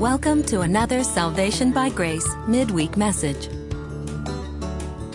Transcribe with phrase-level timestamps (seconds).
[0.00, 3.50] Welcome to another Salvation by Grace midweek message.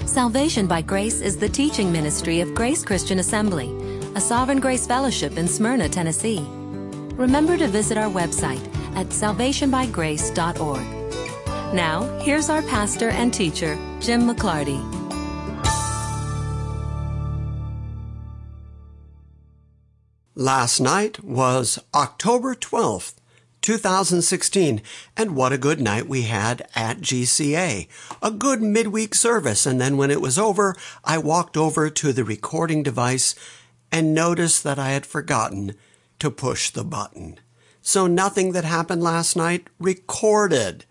[0.07, 3.75] Salvation by Grace is the teaching ministry of Grace Christian Assembly,
[4.13, 6.45] a Sovereign Grace Fellowship in Smyrna, Tennessee.
[7.15, 8.63] Remember to visit our website
[8.95, 11.73] at salvationbygrace.org.
[11.73, 14.79] Now, here's our pastor and teacher, Jim McClarty.
[20.35, 23.15] Last night was October 12th,
[23.65, 24.79] 2016,
[25.17, 27.87] and what a good night we had at GCA.
[28.21, 32.23] A good midweek service, and then when it was over, I walked over to the
[32.23, 33.33] recording device
[33.91, 35.73] and noticed that I had forgotten
[36.19, 37.39] to push the button.
[37.81, 40.85] So nothing that happened last night recorded.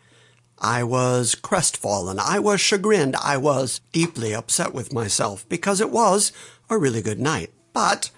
[0.58, 2.18] I was crestfallen.
[2.18, 3.14] I was chagrined.
[3.22, 6.32] I was deeply upset with myself because it was
[6.68, 7.52] a really good night.
[7.72, 8.10] But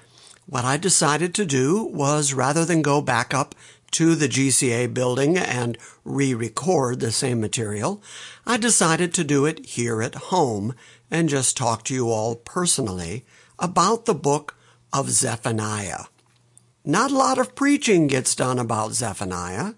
[0.46, 3.54] what I decided to do was rather than go back up
[3.96, 8.02] to the GCA building and re-record the same material,
[8.46, 10.74] I decided to do it here at home
[11.10, 13.24] and just talk to you all personally
[13.58, 14.54] about the book
[14.92, 16.04] of Zephaniah.
[16.84, 19.72] Not a lot of preaching gets done about Zephaniah.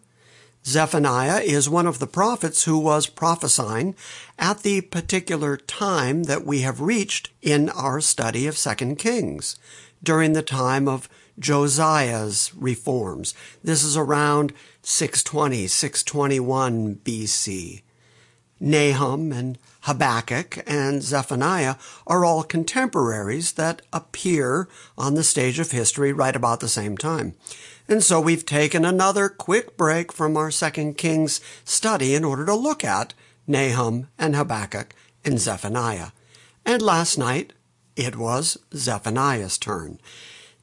[0.67, 3.95] Zephaniah is one of the prophets who was prophesying
[4.37, 9.57] at the particular time that we have reached in our study of Second Kings,
[10.03, 11.09] during the time of
[11.39, 13.35] Josiah's reforms.
[13.63, 17.83] This is around 620, 621 BC.
[18.61, 26.13] Nahum and Habakkuk and Zephaniah are all contemporaries that appear on the stage of history
[26.13, 27.35] right about the same time.
[27.89, 32.55] And so we've taken another quick break from our Second Kings study in order to
[32.55, 33.15] look at
[33.47, 36.09] Nahum and Habakkuk and Zephaniah.
[36.67, 37.55] And last night,
[37.97, 39.99] it was Zephaniah's turn.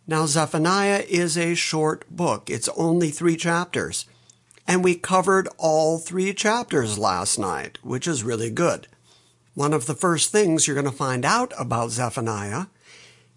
[0.07, 2.49] Now, Zephaniah is a short book.
[2.49, 4.05] It's only three chapters.
[4.67, 8.87] And we covered all three chapters last night, which is really good.
[9.55, 12.65] One of the first things you're going to find out about Zephaniah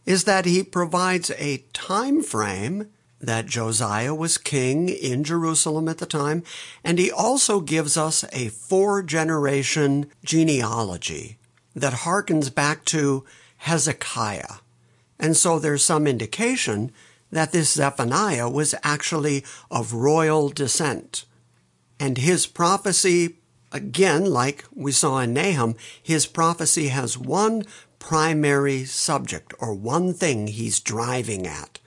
[0.05, 2.89] is that he provides a time frame
[3.21, 6.43] that Josiah was king in Jerusalem at the time,
[6.85, 11.39] and he also gives us a four generation genealogy
[11.75, 13.25] that harkens back to
[13.59, 14.61] Hezekiah.
[15.19, 16.93] And so there's some indication
[17.31, 21.25] that this Zephaniah was actually of royal descent.
[22.01, 23.37] And his prophecy,
[23.73, 27.65] again, like we saw in Nahum, his prophecy has one
[27.99, 31.81] primary subject or one thing he's driving at,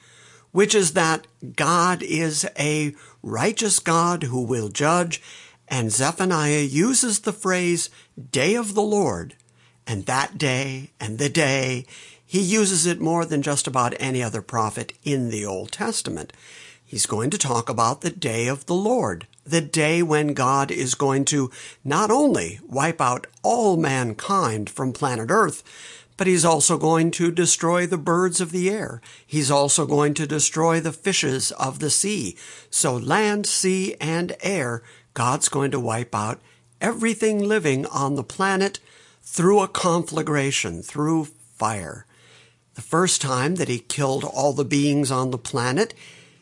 [0.52, 1.26] which is that
[1.56, 2.94] God is a
[3.24, 5.22] righteous God who will judge.
[5.68, 7.90] And Zephaniah uses the phrase
[8.32, 9.36] day of the Lord
[9.88, 11.86] and that day and the day
[12.32, 16.32] he uses it more than just about any other prophet in the Old Testament.
[16.86, 20.96] He's going to talk about the day of the Lord, the day when God is
[20.96, 21.52] going to
[21.84, 25.62] not only wipe out all mankind from planet Earth,
[26.16, 29.02] but he's also going to destroy the birds of the air.
[29.28, 32.38] He's also going to destroy the fishes of the sea.
[32.70, 36.40] So land, sea, and air, God's going to wipe out
[36.80, 38.80] everything living on the planet
[39.22, 42.06] through a conflagration, through fire.
[42.76, 45.94] The first time that he killed all the beings on the planet,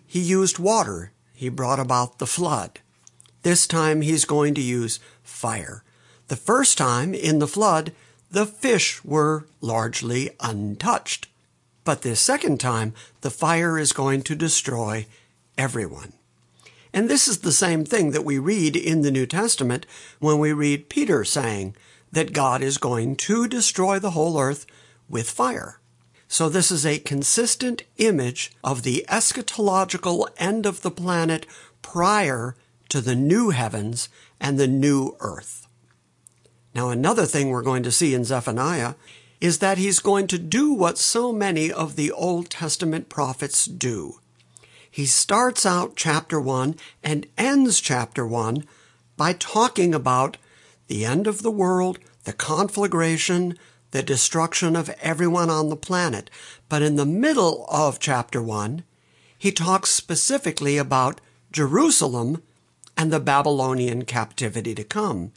[0.05, 1.11] he used water.
[1.33, 2.79] He brought about the flood.
[3.41, 5.83] This time he's going to use fire.
[6.27, 7.93] The first time in the flood,
[8.29, 11.27] the fish were largely untouched.
[11.83, 15.07] But this second time, the fire is going to destroy
[15.57, 16.13] everyone.
[16.93, 19.85] And this is the same thing that we read in the New Testament
[20.19, 21.75] when we read Peter saying
[22.11, 24.65] that God is going to destroy the whole earth
[25.07, 25.78] with fire.
[26.31, 31.47] So this is a consistent image of the eschatological end of the planet
[31.81, 32.55] prior
[32.89, 35.67] to the new heavens and the new earth.
[36.75, 38.93] Now, another thing we're going to see in Zephaniah
[39.41, 44.19] is that he's going to do what so many of the Old Testament prophets do.
[44.89, 48.65] He starts out chapter 1 and ends chapter 1
[49.17, 50.37] by talking about
[50.85, 53.57] the end of the world, the conflagration,
[53.91, 56.29] the destruction of everyone on the planet.
[56.67, 58.83] But in the middle of chapter 1,
[59.37, 61.21] he talks specifically about
[61.51, 62.43] Jerusalem
[62.97, 65.31] and the Babylonian captivity to come.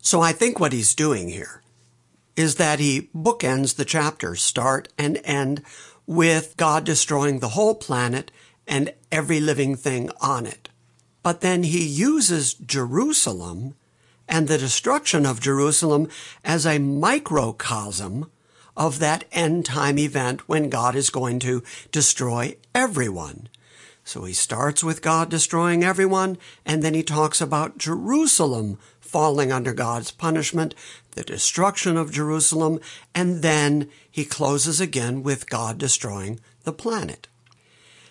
[0.00, 1.62] So I think what he's doing here
[2.36, 5.62] is that he bookends the chapters, start and end,
[6.06, 8.30] with God destroying the whole planet
[8.66, 10.68] and every living thing on it.
[11.22, 13.74] But then he uses Jerusalem
[14.28, 16.08] and the destruction of Jerusalem
[16.44, 18.30] as a microcosm
[18.76, 23.48] of that end time event when God is going to destroy everyone.
[24.04, 29.72] So he starts with God destroying everyone, and then he talks about Jerusalem falling under
[29.72, 30.74] God's punishment,
[31.12, 32.78] the destruction of Jerusalem,
[33.14, 37.26] and then he closes again with God destroying the planet.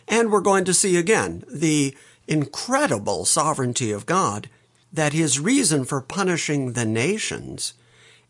[0.08, 1.96] And we're going to see again the
[2.28, 4.50] incredible sovereignty of God,
[4.96, 7.74] that his reason for punishing the nations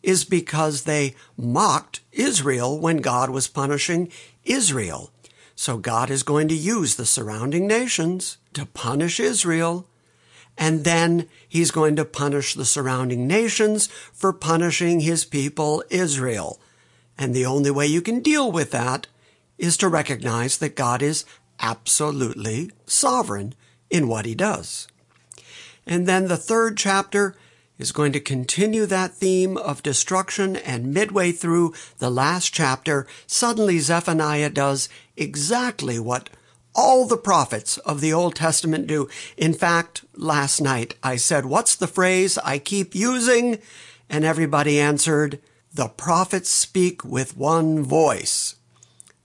[0.03, 4.12] is because they mocked Israel when God was punishing
[4.44, 5.12] Israel.
[5.56, 9.88] So God is going to use the surrounding nations to punish Israel,
[10.57, 16.59] and then he's going to punish the surrounding nations for punishing his people Israel.
[17.18, 19.07] And the only way you can deal with that
[19.57, 21.25] is to recognize that God is
[21.59, 23.56] absolutely sovereign
[23.89, 24.88] in what he does.
[25.85, 27.35] And then the third chapter
[27.77, 33.79] is going to continue that theme of destruction and midway through the last chapter, suddenly
[33.79, 34.87] Zephaniah does
[35.17, 36.29] exactly what
[36.73, 39.09] all the prophets of the Old Testament do.
[39.37, 43.59] In fact, last night I said, what's the phrase I keep using?
[44.09, 45.39] And everybody answered,
[45.73, 48.55] the prophets speak with one voice.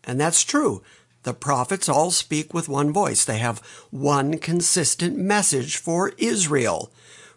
[0.04, 0.82] And that's true.
[1.22, 3.24] The prophets all speak with one voice.
[3.24, 3.58] They have
[3.90, 6.90] one consistent message for Israel,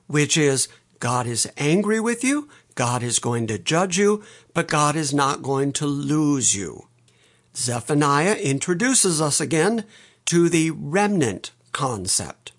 [0.08, 0.68] which is
[1.00, 2.48] God is angry with you.
[2.76, 6.88] God is going to judge you, but God is not going to lose you.
[7.56, 9.84] Zephaniah introduces us again
[10.26, 12.54] to the remnant concept.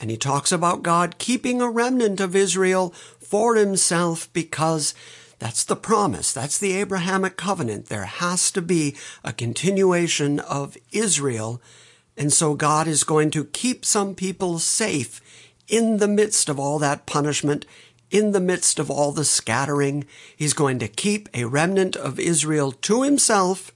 [0.00, 4.94] And he talks about God keeping a remnant of Israel for himself because
[5.38, 6.32] that's the promise.
[6.32, 7.86] That's the Abrahamic covenant.
[7.86, 11.62] There has to be a continuation of Israel.
[12.16, 15.20] And so God is going to keep some people safe
[15.68, 17.66] in the midst of all that punishment,
[18.10, 22.72] in the midst of all the scattering, he's going to keep a remnant of Israel
[22.72, 23.70] to himself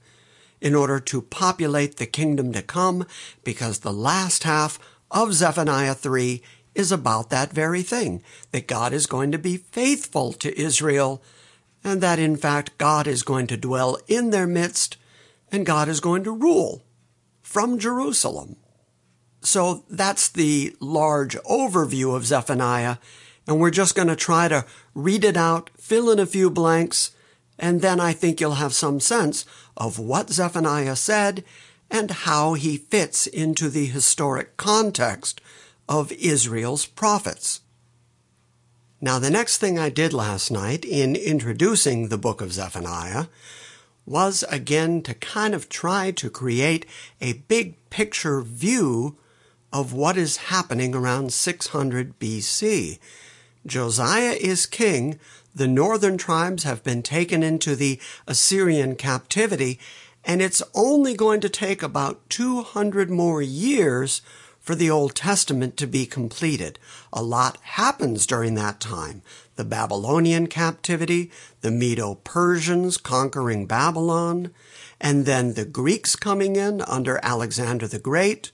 [0.59, 3.05] in order to populate the kingdom to come,
[3.43, 4.79] because the last half
[5.11, 6.41] of Zephaniah 3
[6.73, 11.21] is about that very thing, that God is going to be faithful to Israel,
[11.83, 14.97] and that in fact God is going to dwell in their midst,
[15.51, 16.83] and God is going to rule
[17.41, 18.55] from Jerusalem.
[19.41, 22.97] So that's the large overview of Zephaniah.
[23.45, 24.65] And we're just going to try to
[24.95, 27.11] read it out, fill in a few blanks,
[27.59, 29.45] and then I think you'll have some sense
[29.75, 31.43] of what Zephaniah said
[31.91, 35.41] and how he fits into the historic context
[35.87, 37.59] of Israel's prophets.
[39.03, 43.25] Now, the next thing I did last night in introducing the book of Zephaniah
[44.05, 46.85] was again to kind of try to create
[47.19, 49.17] a big picture view
[49.73, 52.97] of what is happening around 600 BC.
[53.65, 55.19] Josiah is king.
[55.53, 59.81] The northern tribes have been taken into the Assyrian captivity,
[60.23, 64.21] and it's only going to take about 200 more years
[64.63, 66.79] for the Old Testament to be completed.
[67.11, 69.21] A lot happens during that time.
[69.57, 74.51] The Babylonian captivity, the Medo-Persians conquering Babylon,
[75.01, 78.51] and then the Greeks coming in under Alexander the Great,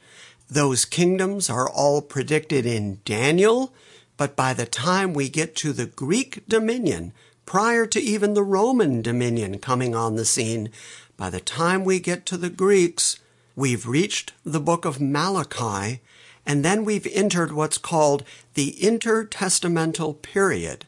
[0.50, 3.72] those kingdoms are all predicted in Daniel,
[4.18, 7.14] but by the time we get to the Greek dominion,
[7.46, 10.70] prior to even the Roman dominion coming on the scene,
[11.18, 13.20] by the time we get to the Greeks,
[13.60, 16.02] we've reached the book of Malachi,
[16.46, 20.86] and then we've entered what's called the intertestamental period,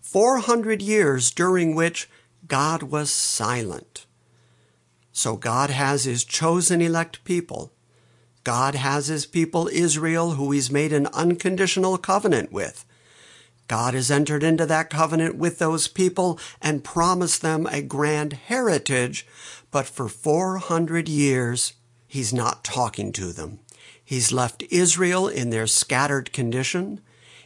[0.00, 2.08] 400 years during which
[2.46, 4.06] God was silent.
[5.12, 7.72] So God has his chosen elect people
[8.48, 12.86] God has his people Israel, who he's made an unconditional covenant with.
[13.66, 19.26] God has entered into that covenant with those people and promised them a grand heritage,
[19.70, 21.74] but for 400 years,
[22.08, 23.60] he's not talking to them.
[24.02, 27.00] He's left Israel in their scattered condition,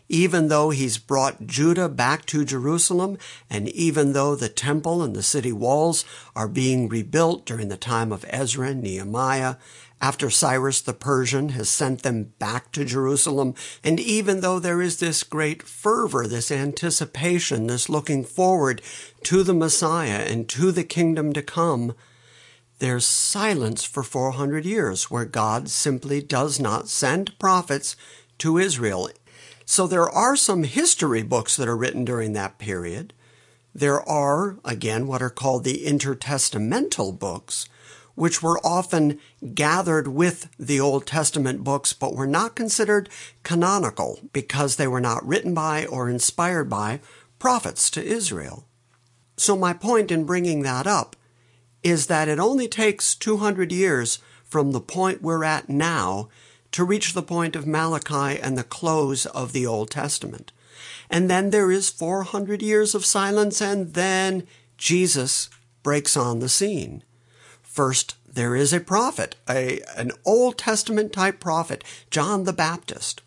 [0.09, 3.19] even though he's brought Judah back to Jerusalem,
[3.50, 6.04] and even though the temple and the city walls
[6.37, 9.57] are being rebuilt during the time of Ezra and Nehemiah
[10.02, 13.54] after Cyrus the Persian has sent them back to Jerusalem.
[13.85, 18.83] And even though there is this great fervor, this anticipation, this looking forward
[19.25, 21.95] to the Messiah and to the kingdom to come,
[22.82, 27.94] there's silence for 400 years where God simply does not send prophets
[28.38, 29.08] to Israel.
[29.64, 33.12] So there are some history books that are written during that period.
[33.72, 37.68] There are, again, what are called the intertestamental books,
[38.16, 39.20] which were often
[39.54, 43.08] gathered with the Old Testament books, but were not considered
[43.44, 46.98] canonical because they were not written by or inspired by
[47.38, 48.66] prophets to Israel.
[49.36, 51.14] So my point in bringing that up
[51.82, 56.28] is that it only takes 200 years from the point we're at now
[56.72, 60.52] to reach the point of Malachi and the close of the Old Testament.
[61.10, 64.46] And then there is 400 years of silence, and then
[64.78, 65.50] Jesus
[65.82, 67.02] breaks on the scene.
[67.62, 73.20] First, there is a prophet, a, an Old Testament type prophet, John the Baptist.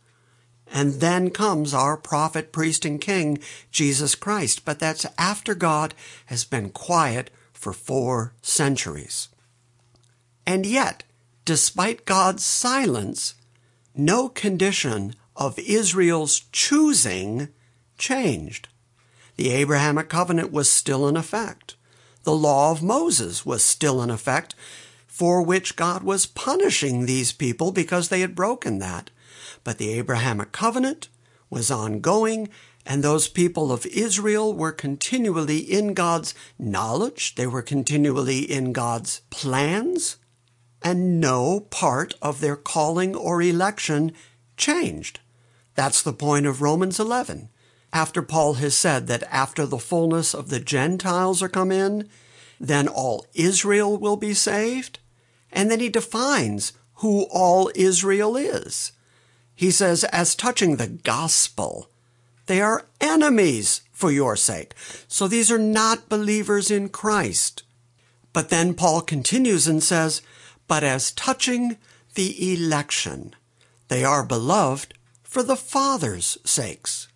[0.71, 3.38] And then comes our prophet, priest, and king,
[3.71, 4.65] Jesus Christ.
[4.65, 5.93] But that's after God
[6.25, 7.29] has been quiet
[7.65, 9.27] for four centuries.
[10.45, 11.03] And yet,
[11.45, 13.34] despite God's silence,
[13.95, 17.48] no condition of Israel's choosing
[17.98, 18.67] changed.
[19.36, 21.75] The Abrahamic covenant was still in effect.
[22.22, 24.53] The law of Moses was still in effect,
[25.07, 29.10] for which God was punishing these people because they had broken that.
[29.63, 31.10] But the Abrahamic covenant
[31.50, 32.48] was ongoing,
[32.86, 39.22] and those people of Israel were continually in God's knowledge, they were continually in God's
[39.30, 40.18] plans,
[40.84, 44.12] and no part of their calling or election
[44.56, 45.20] changed.
[45.74, 47.50] That's the point of Romans 11.
[47.92, 52.08] After Paul has said that after the fullness of the Gentiles are come in,
[52.60, 55.00] then all Israel will be saved.
[55.51, 58.92] And then he defines who all Israel is.
[59.56, 61.89] He says, as touching the gospel,
[62.46, 64.74] they are enemies for your sake.
[65.08, 67.64] So these are not believers in Christ.
[68.34, 70.22] But then Paul continues and says,
[70.68, 71.78] but as touching
[72.16, 73.36] the election,
[73.88, 77.08] they are beloved for the Father's sakes,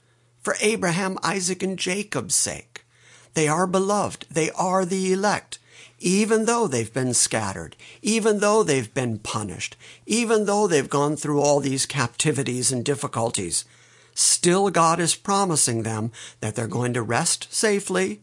[0.42, 2.86] for Abraham, Isaac, and Jacob's sake.
[3.34, 4.26] They are beloved.
[4.30, 5.60] They are the elect,
[6.00, 11.42] even though they've been scattered, even though they've been punished, even though they've gone through
[11.42, 13.66] all these captivities and difficulties.
[14.13, 16.12] Still, God is promising them
[16.42, 18.22] that they're going to rest safely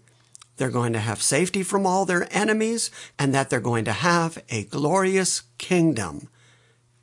[0.56, 4.42] they're going to have safety from all their enemies, and that they're going to have
[4.48, 6.28] a glorious kingdom.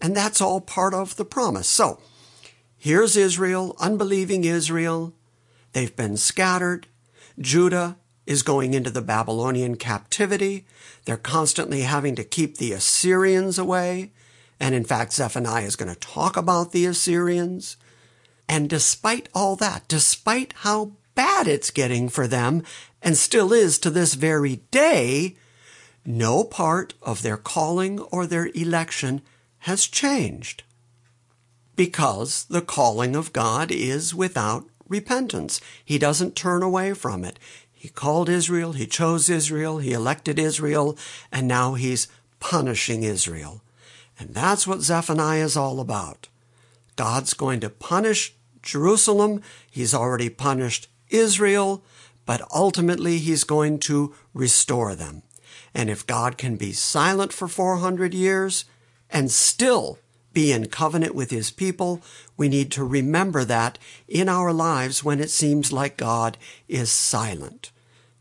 [0.01, 1.67] And that's all part of the promise.
[1.67, 1.99] So,
[2.77, 5.13] here's Israel, unbelieving Israel.
[5.73, 6.87] They've been scattered.
[7.39, 10.65] Judah is going into the Babylonian captivity.
[11.05, 14.11] They're constantly having to keep the Assyrians away.
[14.59, 17.77] And in fact, Zephaniah is going to talk about the Assyrians.
[18.47, 22.63] And despite all that, despite how bad it's getting for them
[23.01, 25.35] and still is to this very day,
[26.05, 29.21] no part of their calling or their election
[29.59, 30.63] has changed.
[31.75, 35.61] Because the calling of God is without repentance.
[35.83, 37.39] He doesn't turn away from it.
[37.73, 40.97] He called Israel, he chose Israel, he elected Israel,
[41.31, 42.07] and now he's
[42.39, 43.61] punishing Israel.
[44.19, 46.27] And that's what Zephaniah is all about.
[46.95, 49.41] God's going to punish Jerusalem.
[49.69, 51.83] He's already punished Israel,
[52.25, 55.23] but ultimately he's going to restore them.
[55.73, 58.65] And if God can be silent for 400 years
[59.09, 59.99] and still
[60.33, 62.01] be in covenant with his people,
[62.37, 67.71] we need to remember that in our lives when it seems like God is silent.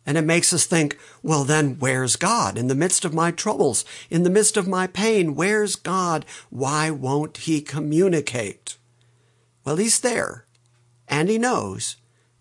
[0.05, 2.59] And it makes us think, well, then where's God?
[2.59, 6.27] In the midst of my troubles, in the midst of my pain, where's God?
[6.51, 8.79] Why won't he communicate?
[9.65, 10.45] Well, he's there
[11.07, 11.97] and he knows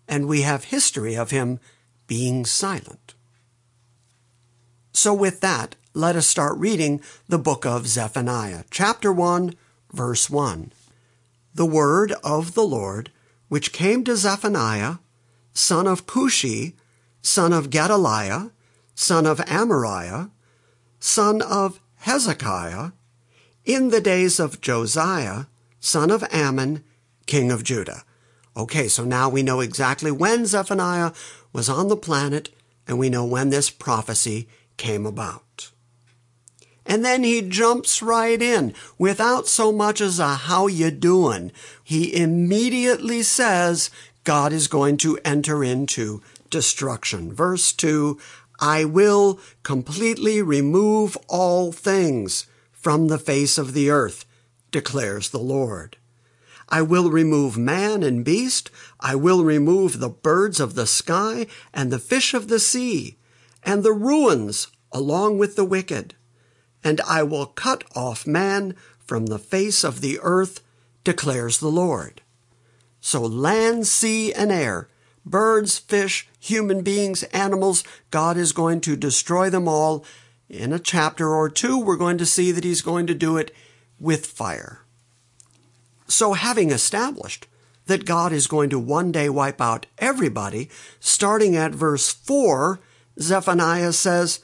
[0.08, 1.58] and we have history of him
[2.06, 3.14] being silent.
[4.92, 9.54] So with that, let us start reading the book of Zephaniah, chapter 1,
[9.92, 10.72] verse 1.
[11.54, 13.10] The word of the Lord,
[13.48, 14.96] which came to Zephaniah,
[15.54, 16.74] son of Cushi,
[17.22, 18.50] son of Gedaliah,
[18.94, 20.30] son of Amariah,
[21.00, 22.90] son of Hezekiah,
[23.64, 25.44] in the days of Josiah,
[25.80, 26.84] son of Amon,
[27.26, 28.04] king of Judah.
[28.56, 31.12] Okay, so now we know exactly when Zephaniah
[31.52, 32.50] was on the planet,
[32.86, 35.70] and we know when this prophecy came about.
[36.84, 41.52] And then he jumps right in without so much as a how you doing.
[41.84, 43.90] He immediately says
[44.24, 47.32] God is going to enter into destruction.
[47.32, 48.16] Verse 2,
[48.60, 54.24] I will completely remove all things from the face of the earth,
[54.70, 55.96] declares the Lord.
[56.68, 58.70] I will remove man and beast.
[59.00, 63.18] I will remove the birds of the sky and the fish of the sea
[63.62, 66.14] and the ruins along with the wicked.
[66.84, 70.60] And I will cut off man from the face of the earth,
[71.04, 72.22] declares the Lord.
[73.00, 74.88] So land, sea, and air,
[75.26, 80.04] birds, fish, human beings, animals, God is going to destroy them all.
[80.48, 83.54] In a chapter or two, we're going to see that he's going to do it
[84.00, 84.80] with fire.
[86.08, 87.46] So, having established
[87.86, 90.68] that God is going to one day wipe out everybody,
[91.00, 92.80] starting at verse 4,
[93.20, 94.40] Zephaniah says,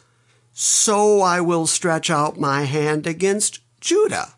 [0.53, 4.35] So I will stretch out my hand against Judah.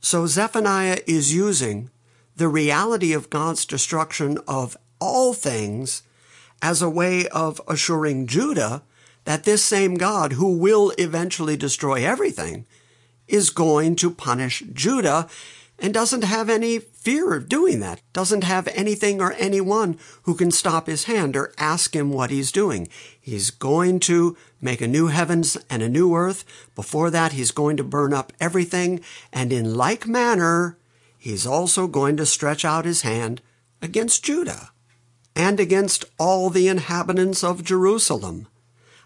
[0.00, 1.90] So Zephaniah is using
[2.36, 6.02] the reality of God's destruction of all things
[6.64, 8.82] as a way of assuring Judah
[9.24, 12.64] that this same God, who will eventually destroy everything,
[13.28, 15.28] is going to punish Judah
[15.78, 20.50] and doesn't have any fear of doing that, doesn't have anything or anyone who can
[20.50, 22.88] stop his hand or ask him what he's doing.
[23.20, 26.46] He's going to make a new heavens and a new earth.
[26.74, 29.02] Before that, he's going to burn up everything.
[29.34, 30.78] And in like manner,
[31.18, 33.42] he's also going to stretch out his hand
[33.82, 34.70] against Judah
[35.36, 38.46] and against all the inhabitants of Jerusalem.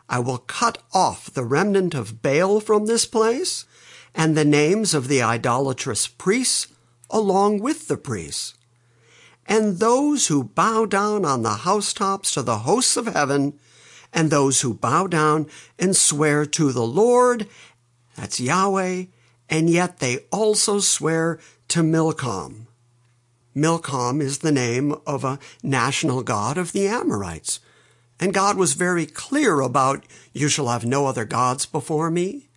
[0.08, 3.64] I will cut off the remnant of Baal from this place,
[4.14, 6.68] and the names of the idolatrous priests
[7.10, 8.54] along with the priests.
[9.46, 13.58] And those who bow down on the housetops to the hosts of heaven,
[14.12, 15.46] and those who bow down
[15.78, 17.48] and swear to the Lord,
[18.16, 19.04] that's Yahweh,
[19.48, 22.67] and yet they also swear to Milcom.
[23.60, 27.60] Milcom is the name of a national god of the Amorites.
[28.20, 32.48] And God was very clear about, you shall have no other gods before me.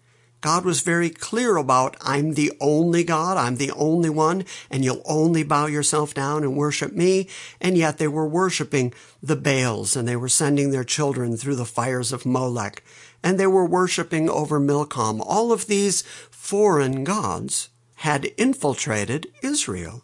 [0.41, 5.03] God was very clear about, I'm the only God, I'm the only one, and you'll
[5.05, 7.27] only bow yourself down and worship me.
[7.59, 11.65] And yet they were worshiping the Baals and they were sending their children through the
[11.65, 12.83] fires of Molech
[13.23, 15.21] and they were worshiping over Milcom.
[15.21, 20.03] All of these foreign gods had infiltrated Israel.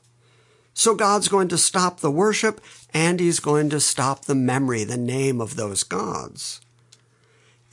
[0.77, 2.61] So God's going to stop the worship
[2.93, 6.61] and he's going to stop the memory, the name of those gods.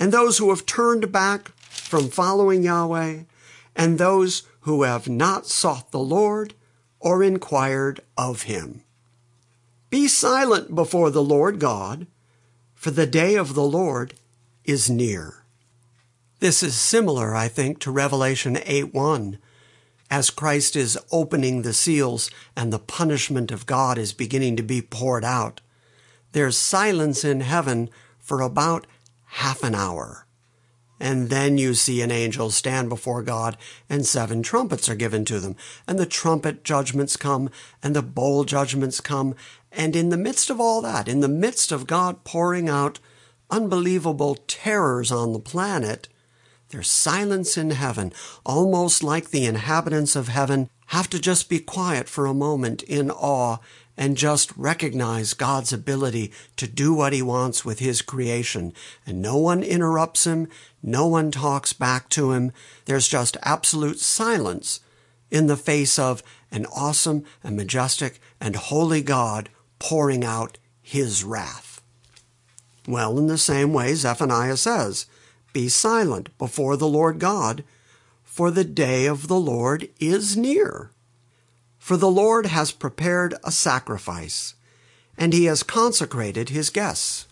[0.01, 3.25] And those who have turned back from following Yahweh,
[3.77, 6.55] and those who have not sought the Lord
[6.99, 8.83] or inquired of him.
[9.91, 12.07] Be silent before the Lord God,
[12.73, 14.15] for the day of the Lord
[14.65, 15.45] is near.
[16.41, 19.39] This is similar, I think, to Revelation 8 1
[20.15, 24.81] as Christ is opening the seals and the punishment of God is beginning to be
[24.81, 25.61] poured out,
[26.31, 28.87] there's silence in heaven for about
[29.25, 30.25] half an hour.
[31.01, 33.57] And then you see an angel stand before God,
[33.91, 35.57] and seven trumpets are given to them.
[35.89, 37.51] And the trumpet judgments come,
[37.83, 39.35] and the bowl judgments come.
[39.73, 43.01] And in the midst of all that, in the midst of God pouring out
[43.51, 46.07] unbelievable terrors on the planet,
[46.71, 48.13] there's silence in heaven,
[48.45, 53.11] almost like the inhabitants of heaven have to just be quiet for a moment in
[53.11, 53.59] awe
[53.97, 58.73] and just recognize God's ability to do what he wants with his creation.
[59.07, 60.49] And no one interrupts him.
[60.83, 62.53] No one talks back to him.
[62.87, 64.81] There's just absolute silence
[65.31, 69.49] in the face of an awesome and majestic and holy God
[69.79, 71.81] pouring out his wrath.
[72.87, 75.07] Well, in the same way, Zephaniah says,
[75.55, 77.65] be silent before the Lord God,
[78.23, 80.91] for the day of the Lord is near.
[81.79, 84.55] For the Lord has prepared a sacrifice,
[85.17, 87.27] and he has consecrated his guests.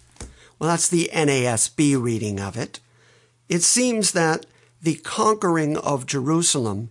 [0.58, 2.80] Well, that's the NASB reading of it.
[3.48, 4.46] It seems that
[4.80, 6.90] the conquering of Jerusalem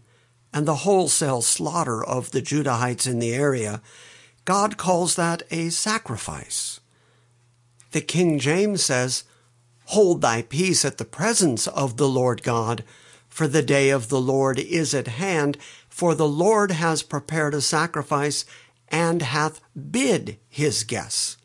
[0.54, 3.82] and the wholesale slaughter of the Judahites in the area,
[4.44, 6.80] God calls that a sacrifice.
[7.92, 9.24] The King James says,
[9.92, 12.86] Hold thy peace at the presence of the Lord God,
[13.28, 15.58] for the day of the Lord is at hand,
[15.90, 18.46] for the Lord has prepared a sacrifice
[18.88, 21.36] and hath bid his guests.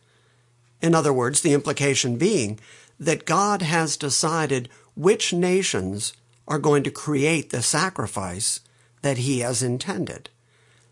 [0.80, 2.60] In other words, the implication being
[3.00, 6.12] that God has decided which nations
[6.46, 8.60] are going to create the sacrifice
[9.02, 10.30] that he has intended.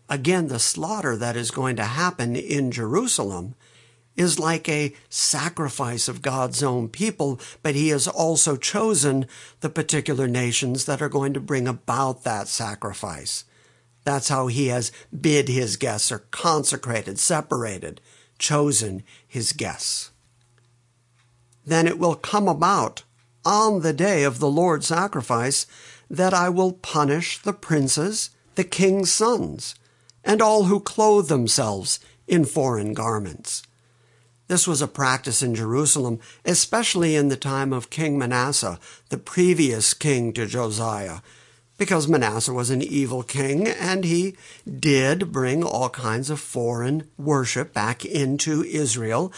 [0.09, 3.55] Again, the slaughter that is going to happen in Jerusalem
[4.15, 9.27] is like a sacrifice of God's own people, but he has also chosen
[9.59, 13.43] the particular nations that are going to bring about that sacrifice.
[14.03, 17.99] That's how he has bid his guests, or consecrated, separated,
[18.37, 20.11] chosen his guests.
[21.65, 23.03] Then it will come about
[23.43, 25.65] on the day of the Lord's sacrifice
[26.09, 29.75] that I will punish the princes, the king's sons,
[30.23, 33.63] and all who clothe themselves in foreign garments
[34.47, 38.79] this was a practice in Jerusalem, especially in the time of King Manasseh,
[39.09, 41.19] the previous king to Josiah,
[41.77, 44.35] because Manasseh was an evil king and he
[44.79, 49.33] did bring all kinds of foreign worship back into Israel.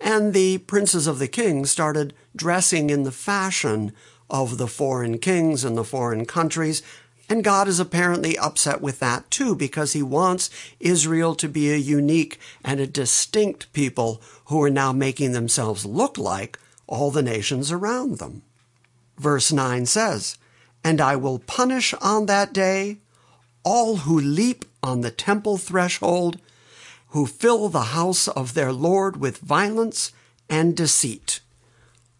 [0.00, 3.92] And the princes of the king started dressing in the fashion
[4.28, 6.82] of the foreign kings and the foreign countries
[7.30, 11.76] and God is apparently upset with that too, because he wants Israel to be a
[11.76, 17.70] unique and a distinct people who are now making themselves look like all the nations
[17.70, 18.42] around them.
[19.16, 20.38] Verse 9 says,
[20.82, 22.98] And I will punish on that day
[23.62, 26.40] all who leap on the temple threshold,
[27.10, 30.10] who fill the house of their Lord with violence
[30.48, 31.38] and deceit.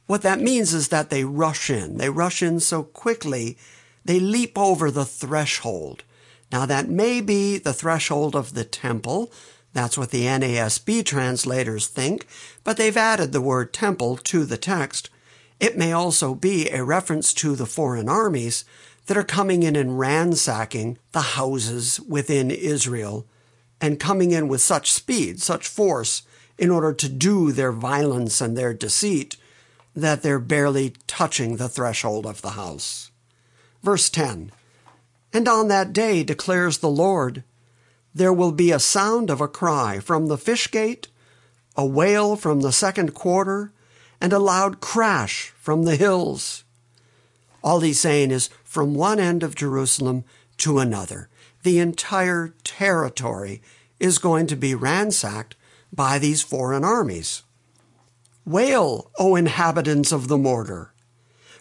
[0.06, 1.96] What that means is that they rush in.
[1.96, 3.56] They rush in so quickly,
[4.04, 6.04] they leap over the threshold.
[6.52, 9.30] Now, that may be the threshold of the temple.
[9.72, 12.26] That's what the NASB translators think,
[12.64, 15.10] but they've added the word temple to the text.
[15.60, 18.64] It may also be a reference to the foreign armies
[19.06, 23.26] that are coming in and ransacking the houses within Israel
[23.80, 26.22] and coming in with such speed, such force,
[26.58, 29.36] in order to do their violence and their deceit
[29.96, 33.09] that they're barely touching the threshold of the house.
[33.82, 34.52] Verse 10
[35.32, 37.44] And on that day declares the Lord,
[38.14, 41.08] there will be a sound of a cry from the fish gate,
[41.76, 43.72] a wail from the second quarter,
[44.20, 46.64] and a loud crash from the hills.
[47.62, 50.24] All he's saying is from one end of Jerusalem
[50.58, 51.28] to another.
[51.62, 53.62] The entire territory
[53.98, 55.56] is going to be ransacked
[55.92, 57.42] by these foreign armies.
[58.44, 60.92] Wail, O inhabitants of the mortar!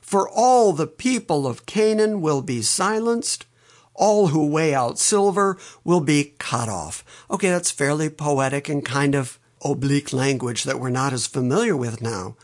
[0.09, 3.45] For all the people of Canaan will be silenced.
[3.93, 7.05] All who weigh out silver will be cut off.
[7.29, 12.01] Okay, that's fairly poetic and kind of oblique language that we're not as familiar with
[12.01, 12.35] now.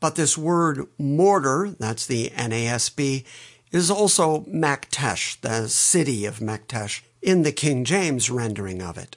[0.00, 3.24] But this word mortar, that's the NASB,
[3.70, 9.16] is also Maktesh, the city of Maktesh, in the King James rendering of it.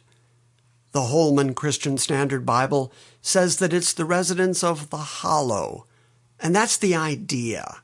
[0.91, 5.88] The Holman Christian Standard Bible says that it's the residence of the hollow,
[6.43, 7.77] and that's the idea.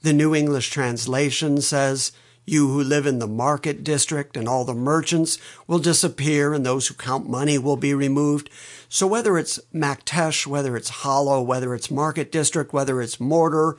[0.00, 2.10] The New English Translation says,
[2.46, 6.88] You who live in the market district and all the merchants will disappear and those
[6.88, 8.48] who count money will be removed.
[8.88, 13.76] So whether it's Maktesh, whether it's hollow, whether it's market district, whether it's mortar,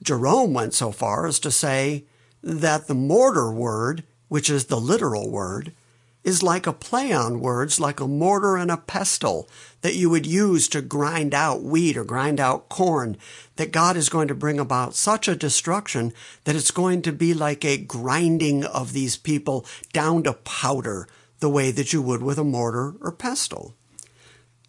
[0.00, 2.04] Jerome went so far as to say
[2.44, 5.72] that the mortar word, which is the literal word,
[6.22, 9.48] is like a play on words, like a mortar and a pestle
[9.80, 13.16] that you would use to grind out wheat or grind out corn,
[13.56, 16.12] that God is going to bring about such a destruction
[16.44, 21.48] that it's going to be like a grinding of these people down to powder, the
[21.48, 23.74] way that you would with a mortar or pestle.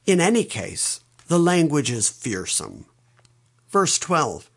[0.06, 2.86] In any case, the language is fearsome.
[3.70, 4.50] Verse 12,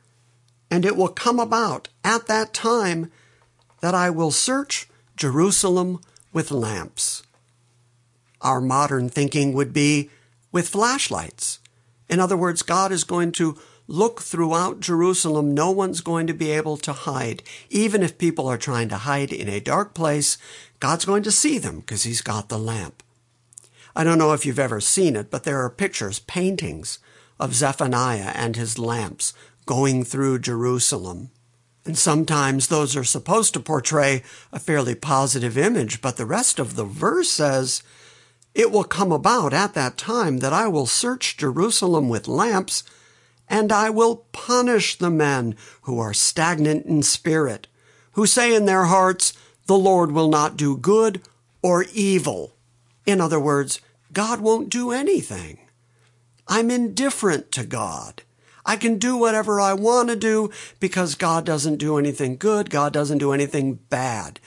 [0.70, 3.10] and it will come about at that time
[3.80, 6.00] that I will search Jerusalem
[6.34, 7.22] with lamps.
[8.42, 10.10] Our modern thinking would be
[10.52, 11.60] with flashlights.
[12.10, 15.54] In other words, God is going to look throughout Jerusalem.
[15.54, 17.42] No one's going to be able to hide.
[17.70, 20.36] Even if people are trying to hide in a dark place,
[20.80, 23.02] God's going to see them because He's got the lamp.
[23.96, 26.98] I don't know if you've ever seen it, but there are pictures, paintings
[27.38, 29.32] of Zephaniah and his lamps
[29.66, 31.30] going through Jerusalem.
[31.84, 36.76] And sometimes those are supposed to portray a fairly positive image, but the rest of
[36.76, 37.82] the verse says,
[38.54, 42.84] It will come about at that time that I will search Jerusalem with lamps,
[43.48, 47.66] and I will punish the men who are stagnant in spirit,
[48.12, 49.34] who say in their hearts,
[49.66, 51.20] The Lord will not do good
[51.60, 52.54] or evil.
[53.04, 53.80] In other words,
[54.12, 55.58] God won't do anything.
[56.48, 58.22] I'm indifferent to God.
[58.66, 60.50] I can do whatever I want to do
[60.80, 62.70] because God doesn't do anything good.
[62.70, 64.40] God doesn't do anything bad.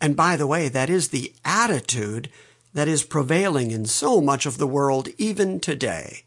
[0.00, 2.28] And by the way, that is the attitude
[2.74, 6.24] that is prevailing in so much of the world even today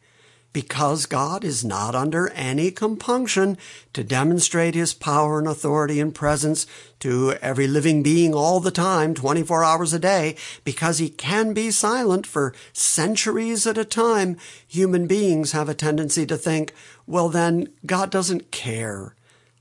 [0.56, 3.58] because God is not under any compunction
[3.92, 6.66] to demonstrate his power and authority and presence
[7.02, 11.72] to every living being all the time, 24 hours a day, because he can be
[11.72, 16.74] silent for centuries at a time, human beings have a tendency to think,
[17.06, 19.14] well, then God doesn't care.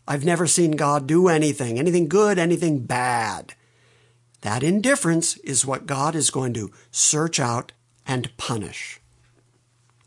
[0.07, 3.55] I've never seen God do anything, anything good, anything bad.
[4.43, 7.73] That indifference is what God is going to search out
[8.07, 9.01] and punish.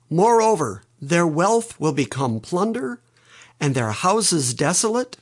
[0.10, 3.00] Moreover, their wealth will become plunder,
[3.60, 5.18] and their houses desolate.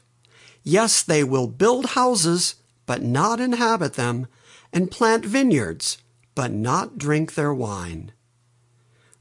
[0.64, 4.28] Yes, they will build houses, but not inhabit them,
[4.72, 5.98] and plant vineyards,
[6.36, 8.12] but not drink their wine.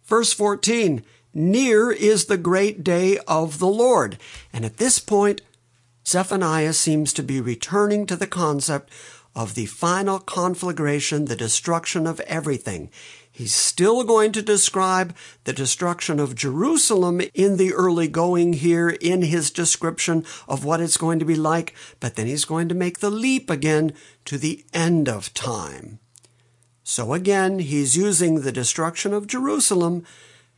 [0.04, 1.02] Verse 14
[1.36, 4.18] Near is the great day of the Lord.
[4.52, 5.42] And at this point,
[6.06, 8.92] Zephaniah seems to be returning to the concept
[9.34, 12.90] of the final conflagration, the destruction of everything.
[13.36, 19.22] He's still going to describe the destruction of Jerusalem in the early going here in
[19.22, 23.00] his description of what it's going to be like, but then he's going to make
[23.00, 23.92] the leap again
[24.26, 25.98] to the end of time.
[26.84, 30.04] So again, he's using the destruction of Jerusalem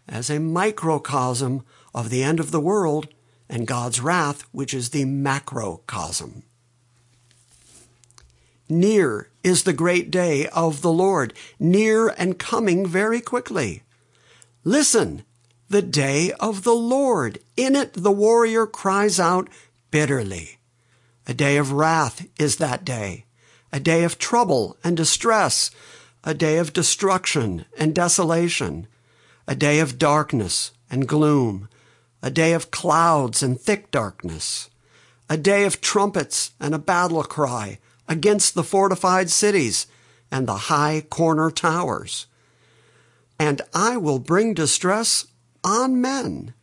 [0.06, 3.08] as a microcosm of the end of the world
[3.48, 6.42] and God's wrath, which is the macrocosm.
[8.68, 13.84] Near is the great day of the Lord, near and coming very quickly.
[14.64, 15.22] Listen,
[15.68, 17.38] the day of the Lord.
[17.56, 19.48] In it the warrior cries out
[19.90, 20.58] bitterly.
[21.28, 23.24] A day of wrath is that day,
[23.72, 25.70] a day of trouble and distress,
[26.24, 28.88] a day of destruction and desolation,
[29.46, 31.68] a day of darkness and gloom,
[32.22, 34.70] a day of clouds and thick darkness,
[35.30, 39.86] a day of trumpets and a battle cry against the fortified cities
[40.30, 42.26] and the high corner towers.
[43.38, 45.26] And I will bring distress
[45.62, 46.54] on men,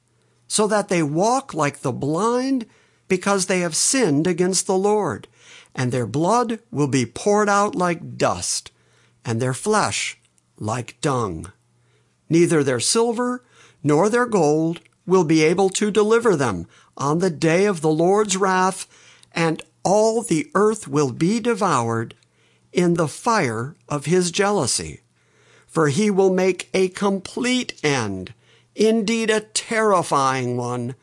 [0.48, 2.66] so that they walk like the blind
[3.08, 5.28] because they have sinned against the Lord,
[5.76, 8.72] and their blood will be poured out like dust,
[9.26, 10.18] and their flesh
[10.58, 11.52] like dung.
[12.30, 13.44] Neither their silver
[13.84, 18.38] nor their gold will be able to deliver them on the day of the Lord's
[18.38, 18.88] wrath,
[19.34, 22.16] and all the earth will be devoured
[22.72, 25.02] in the fire of his jealousy.
[25.68, 28.34] For he will make a complete end,
[28.76, 30.96] indeed a terrifying one,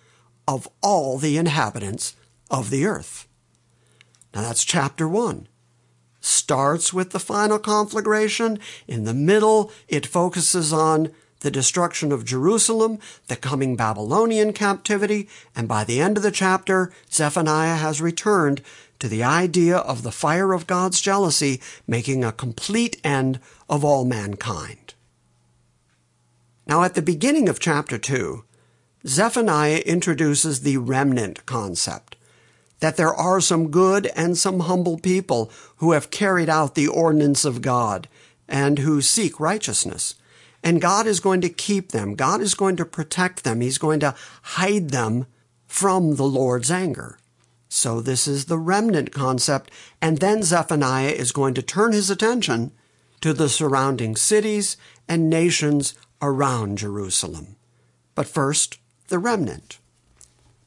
[0.46, 2.16] of all the inhabitants
[2.50, 3.28] of the earth.
[4.34, 5.48] Now that's chapter one.
[6.20, 8.58] Starts with the final conflagration.
[8.86, 15.66] In the middle, it focuses on the destruction of Jerusalem, the coming Babylonian captivity, and
[15.66, 18.62] by the end of the chapter, Zephaniah has returned
[18.98, 24.04] to the idea of the fire of God's jealousy making a complete end of all
[24.04, 24.94] mankind.
[26.66, 28.44] Now, at the beginning of chapter 2,
[29.06, 32.16] Zephaniah introduces the remnant concept
[32.80, 37.44] that there are some good and some humble people who have carried out the ordinance
[37.44, 38.08] of God
[38.48, 40.14] and who seek righteousness.
[40.62, 42.14] And God is going to keep them.
[42.14, 43.60] God is going to protect them.
[43.60, 45.26] He's going to hide them
[45.66, 47.18] from the Lord's anger.
[47.68, 49.70] So this is the remnant concept.
[50.02, 52.72] And then Zephaniah is going to turn his attention
[53.20, 54.76] to the surrounding cities
[55.08, 57.56] and nations around Jerusalem.
[58.14, 59.78] But first, the remnant.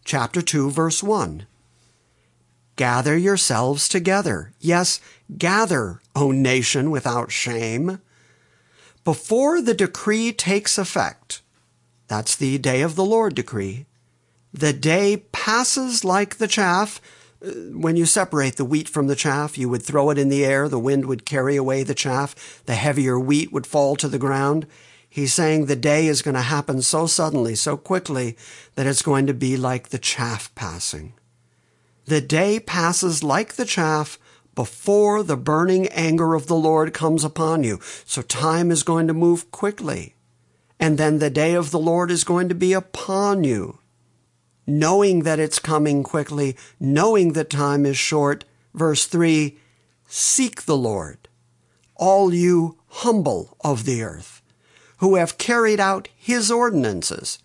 [0.06, 1.46] Chapter 2, verse 1.
[2.76, 4.54] Gather yourselves together.
[4.60, 5.00] Yes,
[5.38, 8.00] gather, O nation without shame
[9.04, 11.42] before the decree takes effect,
[12.08, 13.86] that's the day of the Lord decree,
[14.54, 17.02] the day passes like the chaff.
[17.72, 20.70] When you separate the wheat from the chaff, you would throw it in the air,
[20.70, 24.68] the wind would carry away the chaff, the heavier wheat would fall to the ground.
[25.10, 28.38] He's saying the day is going to happen so suddenly, so quickly,
[28.76, 31.14] that it's going to be like the chaff passing.
[32.06, 34.18] The day passes like the chaff
[34.56, 37.80] before the burning anger of the Lord comes upon you.
[38.06, 40.16] So time is going to move quickly.
[40.80, 43.80] And then the day of the Lord is going to be upon you.
[44.66, 48.46] Knowing that it's coming quickly, knowing that time is short.
[48.74, 49.58] Verse 3
[50.08, 51.28] Seek the Lord,
[51.96, 54.42] all you humble of the earth,
[54.98, 57.40] who have carried out his ordinances.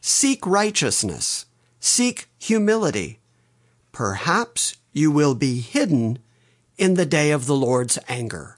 [0.00, 1.46] Seek righteousness,
[1.80, 3.18] seek humility.
[3.90, 6.18] Perhaps you will be hidden
[6.78, 8.56] in the day of the Lord's anger.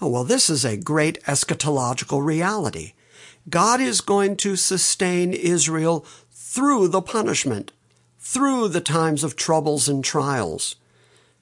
[0.00, 2.92] Oh, well, this is a great eschatological reality.
[3.48, 7.72] God is going to sustain Israel through the punishment,
[8.18, 10.76] through the times of troubles and trials.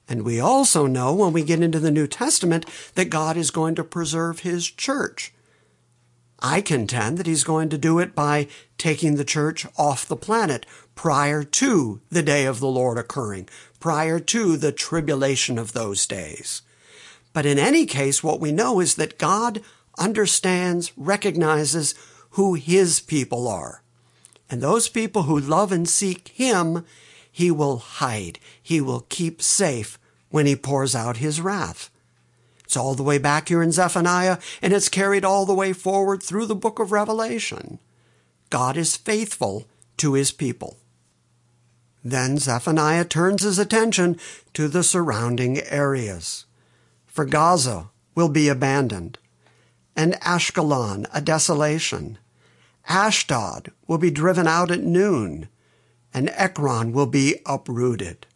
[0.07, 3.75] And we also know when we get into the New Testament that God is going
[3.75, 5.33] to preserve His church.
[6.39, 10.65] I contend that He's going to do it by taking the church off the planet
[10.93, 13.49] prior to the day of the Lord occurring,
[13.85, 16.63] prior to the tribulation of those days.
[17.33, 19.61] But in any case, what we know is that God
[19.99, 21.93] understands, recognizes
[22.31, 23.83] who His people are.
[24.49, 26.83] And those people who love and seek Him,
[27.31, 28.39] He will hide.
[28.59, 31.91] He will keep safe when He pours out His wrath.
[32.63, 36.23] It's all the way back here in Zephaniah, and it's carried all the way forward
[36.23, 37.77] through the book of Revelation.
[38.49, 39.67] God is faithful
[39.97, 40.77] to His people.
[42.07, 44.19] Then Zephaniah turns his attention
[44.53, 46.45] to the surrounding areas.
[47.07, 49.17] For Gaza will be abandoned,
[49.95, 52.19] and Ashkelon a desolation.
[52.87, 55.49] Ashdod will be driven out at noon,
[56.13, 58.27] and Ekron will be uprooted.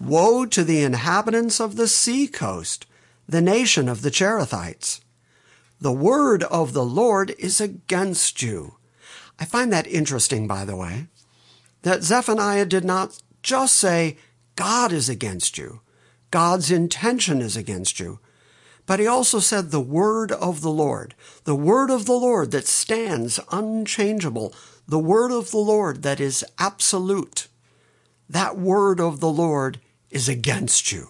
[0.00, 2.84] Woe to the inhabitants of the sea coast,
[3.28, 5.00] the nation of the Cherethites.
[5.80, 8.74] The word of the Lord is against you.
[9.38, 11.06] I find that interesting, by the way
[11.82, 14.18] that Zephaniah did not just say,
[14.56, 15.80] God is against you,
[16.30, 18.20] God's intention is against you,
[18.86, 21.14] but he also said the word of the Lord,
[21.44, 24.52] the word of the Lord that stands unchangeable,
[24.86, 27.46] the word of the Lord that is absolute.
[28.28, 31.08] That word of the Lord is against you.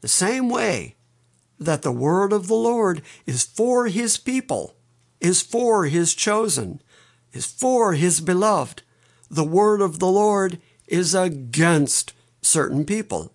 [0.00, 0.96] The same way
[1.58, 4.74] that the word of the Lord is for his people,
[5.20, 6.82] is for his chosen,
[7.32, 8.82] is for his beloved.
[9.32, 13.32] The word of the Lord is against certain people.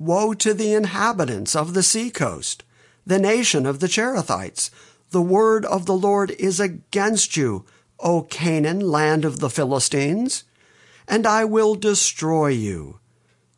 [0.00, 2.64] Woe to the inhabitants of the seacoast,
[3.06, 4.70] the nation of the Cherethites.
[5.10, 7.66] The word of the Lord is against you,
[8.00, 10.42] O Canaan, land of the Philistines,
[11.06, 12.98] and I will destroy you,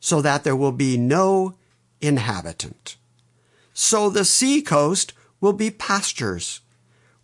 [0.01, 1.55] so that there will be no
[2.03, 2.99] inhabitant.
[3.73, 6.61] So the seacoast will be pastures,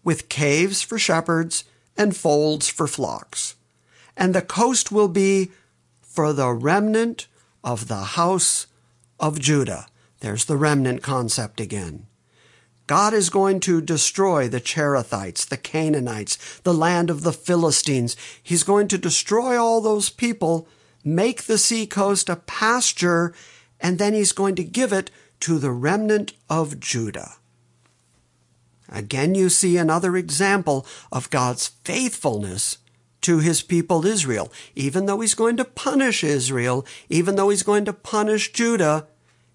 [0.03, 3.55] with caves for shepherds and folds for flocks.
[4.17, 5.51] And the coast will be
[6.01, 7.27] for the remnant
[7.63, 8.67] of the house
[9.21, 9.87] of Judah.
[10.21, 12.07] There's the remnant concept again.
[12.87, 18.17] God is going to destroy the Cherethites, the Canaanites, the land of the Philistines.
[18.41, 20.69] He's going to destroy all those people,
[21.05, 23.35] make the seacoast a pasture,
[23.81, 27.35] and then he's going to give it to the remnant of Judah.
[28.89, 32.79] Again, you see another example of God's faithfulness
[33.27, 34.53] to his people Israel.
[34.77, 39.09] Even though he's going to punish Israel, even though he's going to punish Judah,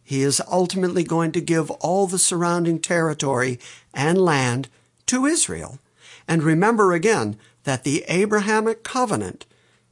[0.04, 3.62] he is ultimately going to give all the surrounding territory
[3.94, 4.68] and land
[5.06, 5.80] to Israel.
[6.28, 9.46] And remember again that the Abrahamic covenant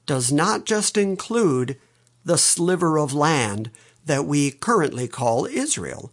[0.05, 1.77] does not just include
[2.25, 3.71] the sliver of land
[4.05, 6.11] that we currently call Israel.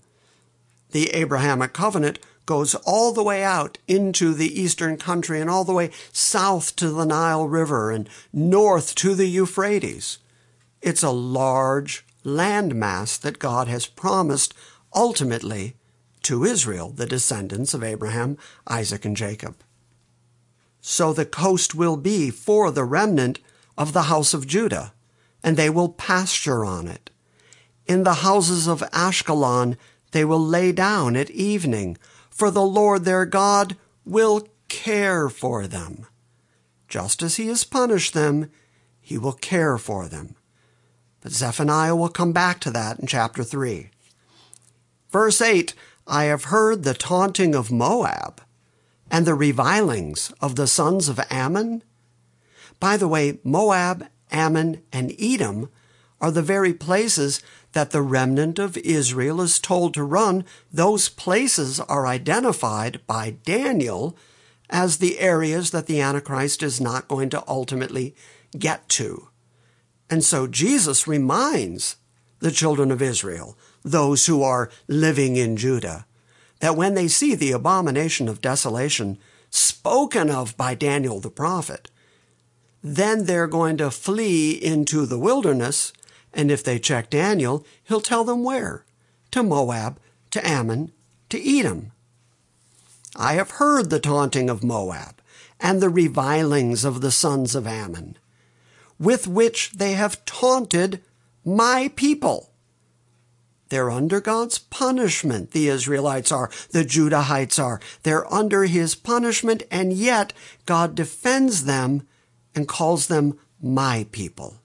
[0.92, 5.75] The Abrahamic covenant goes all the way out into the eastern country and all the
[5.75, 10.19] way south to the Nile River and north to the Euphrates.
[10.81, 14.55] It's a large landmass that God has promised
[14.95, 15.75] ultimately
[16.23, 19.57] to Israel, the descendants of Abraham, Isaac, and Jacob.
[20.81, 23.41] So the coast will be for the remnant
[23.77, 24.93] of the house of Judah,
[25.43, 27.11] and they will pasture on it.
[27.87, 29.77] In the houses of Ashkelon
[30.13, 31.99] they will lay down at evening,
[32.37, 36.07] for the Lord their God will care for them.
[36.87, 38.51] Just as he has punished them,
[39.01, 40.37] he will care for them.
[41.22, 43.88] But Zephaniah will come back to that in chapter 3.
[45.11, 45.72] Verse 8
[46.07, 48.42] I have heard the taunting of Moab
[49.11, 51.83] and the revilings of the sons of Ammon.
[52.79, 55.70] By the way, Moab, Ammon, and Edom
[56.20, 57.42] are the very places
[57.77, 60.47] that the remnant of Israel is told to run.
[60.73, 64.17] Those places are identified by Daniel
[64.71, 68.17] as the areas that the Antichrist is not going to ultimately
[68.59, 69.29] get to.
[70.09, 71.97] And so Jesus reminds
[72.39, 76.07] the children of Israel, those who are living in Judah,
[76.61, 79.19] that when they see the abomination of desolation
[79.51, 81.91] spoken of by Daniel the prophet,
[82.83, 85.93] then they're going to flee into the wilderness.
[86.37, 88.85] And if they check Daniel, he'll tell them where
[89.33, 89.99] to Moab,
[90.31, 90.92] to Ammon,
[91.31, 91.92] to Edom.
[93.16, 95.20] I have heard the taunting of Moab
[95.59, 98.18] and the revilings of the sons of Ammon
[98.99, 101.03] with which they have taunted
[101.44, 102.51] my people.
[103.68, 107.81] They're under God's punishment, the Israelites are, the Judahites are.
[108.05, 110.33] They're under his punishment, and yet
[110.66, 112.07] God defends them
[112.55, 114.61] and calls them my people.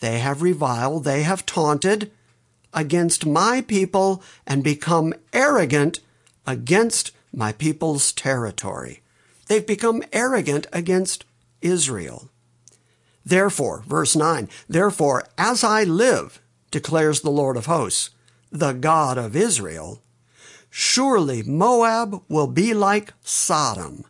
[0.00, 2.10] They have reviled, they have taunted
[2.74, 6.00] against my people and become arrogant
[6.46, 9.02] against my people's territory.
[9.46, 11.24] They've become arrogant against
[11.60, 12.28] Israel.
[13.24, 18.10] Therefore, verse 9, therefore, as I live, declares the Lord of hosts,
[18.52, 20.00] the God of Israel,
[20.70, 24.04] surely Moab will be like Sodom,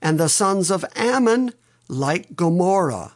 [0.00, 1.52] and the sons of Ammon
[1.88, 3.14] like Gomorrah,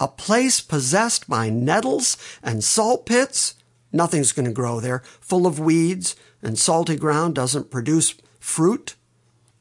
[0.00, 3.54] a place possessed by nettles and salt pits.
[3.92, 8.94] Nothing's going to grow there, full of weeds, and salty ground doesn't produce fruit.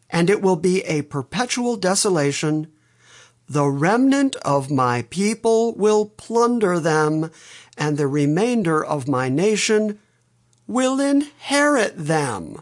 [0.09, 2.67] And it will be a perpetual desolation
[3.49, 7.31] the remnant of my people will plunder them,
[7.77, 9.99] and the remainder of my nation
[10.67, 12.61] will inherit them.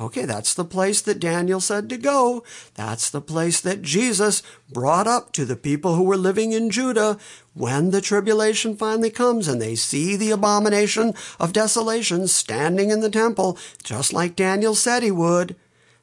[0.00, 2.42] Okay, that's the place that Daniel said to go.
[2.74, 4.42] That's the place that Jesus
[4.72, 7.18] brought up to the people who were living in Judah
[7.52, 13.10] when the tribulation finally comes and they see the abomination of desolation standing in the
[13.10, 15.54] temple, just like Daniel said he would.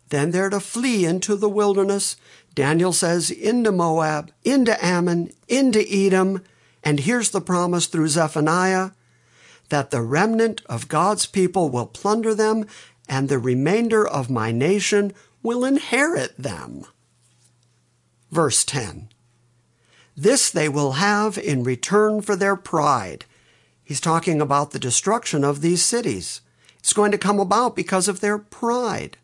[0.10, 2.18] Then they're to flee into the wilderness
[2.58, 6.41] Daniel says, into Moab, into Ammon, into Edom.
[6.84, 8.89] And here's the promise through Zephaniah
[9.70, 12.66] that the remnant of God's people will plunder them,
[13.08, 16.86] and the remainder of my nation will inherit them.
[18.32, 19.10] Verse 10
[20.16, 23.26] This they will have in return for their pride.
[23.84, 26.41] He's talking about the destruction of these cities.
[26.80, 29.18] It's going to come about because of their pride,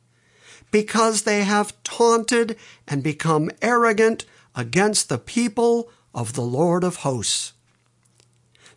[0.71, 2.57] because they have taunted
[2.87, 4.25] and become arrogant
[4.55, 7.52] against the people of the Lord of hosts.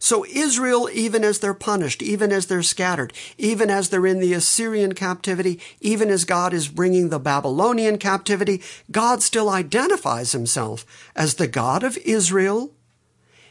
[0.06, 4.34] So Israel, even as they're punished, even as they're scattered, even as they're in the
[4.34, 10.86] Assyrian captivity, even as God is bringing the Babylonian captivity, God still identifies himself
[11.16, 12.70] as the God of Israel.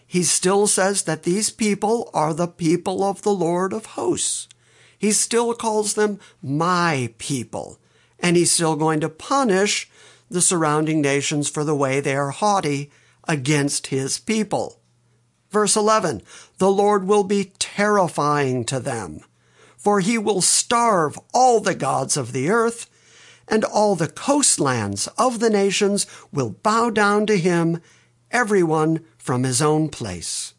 [0.08, 4.48] He still says that these people are the people of the Lord of hosts.
[4.98, 7.80] He still calls them my people,
[8.18, 9.92] and he's still going to punish
[10.30, 12.92] the surrounding nations for the way they are haughty
[13.28, 14.80] against his people.
[15.56, 16.22] Verse 11,
[16.58, 19.22] the Lord will be terrifying to them,
[19.78, 22.90] for he will starve all the gods of the earth,
[23.48, 27.82] and all the coastlands of the nations will bow down to him,
[28.32, 30.54] everyone from his own place.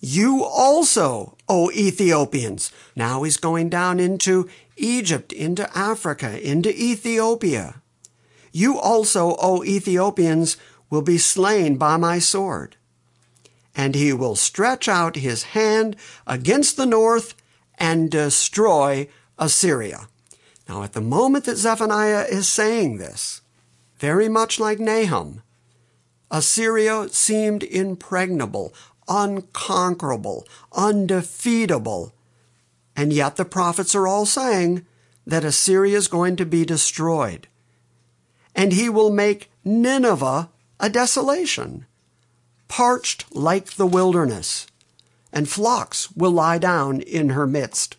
[0.00, 2.70] You also, O Ethiopians.
[2.96, 7.80] Now he's going down into Egypt, into Africa, into Ethiopia.
[8.52, 10.56] You also, O Ethiopians,
[10.90, 12.76] will be slain by my sword
[13.74, 15.96] and he will stretch out his hand
[16.26, 17.34] against the north
[17.76, 19.08] and destroy
[19.38, 20.08] Assyria.
[20.68, 23.42] Now, at the moment that Zephaniah is saying this,
[23.98, 25.42] very much like Nahum,
[26.30, 28.74] Assyria seemed impregnable,
[29.08, 32.12] unconquerable, undefeatable.
[32.96, 34.86] And yet the prophets are all saying
[35.26, 37.48] that Assyria is going to be destroyed.
[38.54, 40.48] And he will make Nineveh
[40.80, 41.86] a desolation
[42.68, 44.66] parched like the wilderness,
[45.32, 47.96] and flocks will lie down in her midst.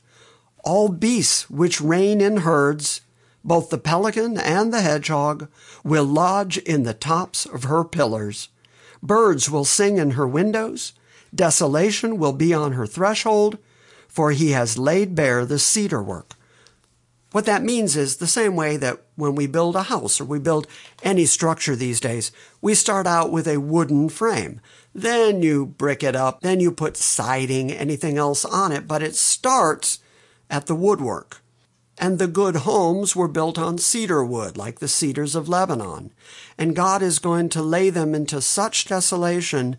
[0.63, 3.01] All beasts which reign in herds,
[3.43, 5.47] both the pelican and the hedgehog,
[5.83, 8.49] will lodge in the tops of her pillars.
[9.03, 10.93] Birds will sing in her windows.
[11.33, 13.57] Desolation will be on her threshold,
[14.07, 16.33] for he has laid bare the cedar work.
[17.35, 20.39] What that means is the same way that when we build a house or we
[20.39, 20.67] build
[21.03, 22.31] any structure these days,
[22.61, 24.61] we start out with a wooden frame.
[24.93, 29.17] Then you brick it up, then you put siding, anything else on it, but it
[29.17, 29.99] starts
[30.49, 31.41] at the woodwork.
[31.97, 36.13] And the good homes were built on cedar wood, like the cedars of Lebanon.
[36.57, 39.75] And God is going to lay them into such desolation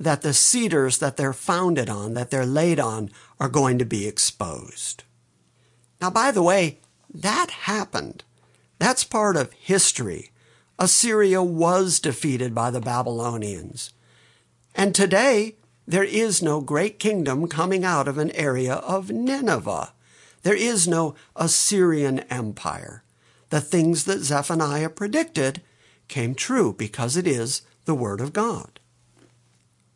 [0.00, 4.06] that the cedars that they're founded on, that they're laid on, are going to be
[4.06, 5.04] exposed.
[6.00, 6.78] Now, by the way,
[7.14, 8.24] that happened.
[8.78, 10.32] That's part of history.
[10.78, 13.94] Assyria was defeated by the Babylonians.
[14.74, 15.54] And today,
[15.86, 19.92] there is no great kingdom coming out of an area of Nineveh.
[20.42, 23.04] There is no Assyrian empire.
[23.50, 25.62] The things that Zephaniah predicted
[26.08, 28.80] came true because it is the Word of God.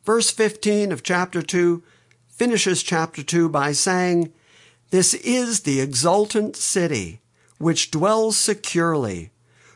[0.05, 1.83] Verse 15 of chapter 2
[2.29, 4.33] finishes chapter 2 by saying,
[4.91, 7.21] this is the exultant city
[7.59, 9.31] which dwells securely,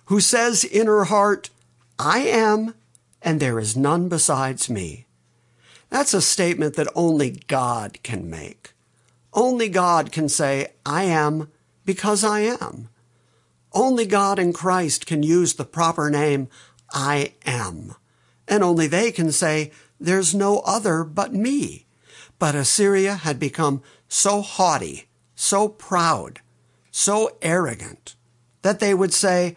[0.06, 1.50] who says in her heart,
[1.98, 2.74] I am,
[3.20, 5.06] and there is none besides me.
[5.90, 8.72] That's a statement that only God can make.
[9.34, 11.50] Only God can say, I am
[11.84, 12.88] because I am.
[13.72, 16.48] Only God and Christ can use the proper name,
[16.92, 17.94] I am.
[18.46, 21.86] And only they can say, there's no other but me.
[22.38, 23.82] But Assyria had become
[24.12, 26.40] so haughty, so proud,
[26.90, 28.14] so arrogant,
[28.60, 29.56] that they would say,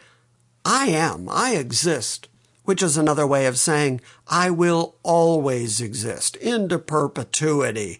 [0.63, 2.29] I am, I exist,
[2.63, 3.99] which is another way of saying,
[4.29, 7.99] I will always exist into perpetuity.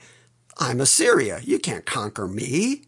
[0.58, 1.42] I'm Assyria.
[1.44, 2.84] You can't conquer me.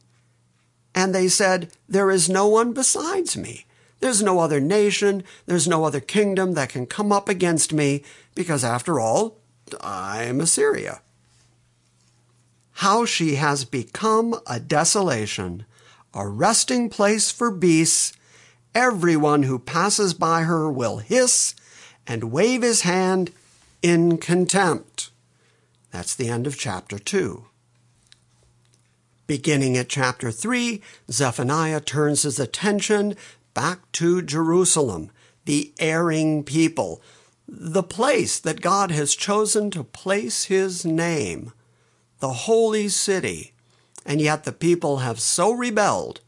[0.95, 3.65] And they said, There is no one besides me.
[3.99, 8.03] There's no other nation, there's no other kingdom that can come up against me,
[8.33, 9.39] because after all,
[9.81, 11.01] I'm Assyria
[12.77, 15.65] how she has become a desolation,
[16.13, 18.13] a resting place for beasts.
[18.75, 21.55] Everyone who passes by her will hiss
[22.05, 23.31] and wave his hand
[23.81, 25.09] in contempt.
[25.89, 27.45] That's the end of chapter 2.
[29.25, 33.15] Beginning at chapter 3, Zephaniah turns his attention
[33.55, 35.09] back to Jerusalem,
[35.45, 37.01] the erring people,
[37.47, 41.53] the place that God has chosen to place his name
[42.19, 43.53] the holy city,
[44.05, 46.21] and yet the people have so rebelled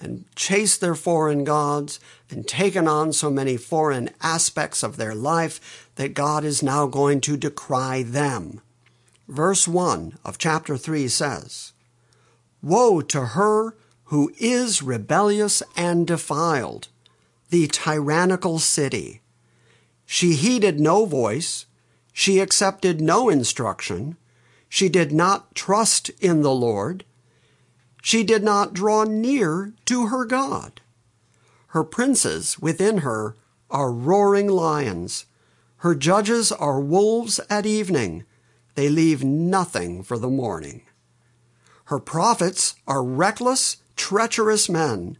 [0.00, 1.98] and chased their foreign gods
[2.30, 7.20] and taken on so many foreign aspects of their life that God is now going
[7.22, 8.60] to decry them.
[9.26, 11.72] Verse 1 of chapter 3 says,
[12.62, 13.74] Woe to her
[14.04, 16.88] who is rebellious and defiled,
[17.50, 19.20] the tyrannical city.
[20.06, 21.66] She heeded no voice,
[22.12, 24.16] she accepted no instruction,
[24.68, 27.04] She did not trust in the Lord.
[28.02, 30.80] She did not draw near to her God.
[31.68, 33.36] Her princes within her
[33.70, 35.26] are roaring lions.
[35.78, 38.24] Her judges are wolves at evening.
[38.74, 40.82] They leave nothing for the morning.
[41.84, 45.18] Her prophets are reckless, treacherous men.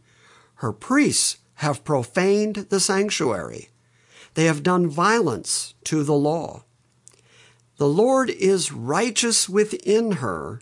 [0.55, 3.69] Her priests have profaned the sanctuary.
[4.35, 6.63] They have done violence to the law.
[7.79, 10.59] The Lord is righteous within her.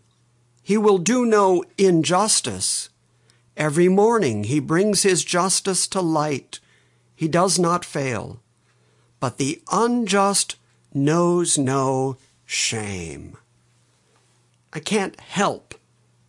[0.61, 2.89] He will do no injustice.
[3.57, 6.59] Every morning he brings his justice to light.
[7.15, 8.39] He does not fail.
[9.19, 10.57] But the unjust
[10.93, 13.35] knows no shame.
[14.71, 15.73] I can't help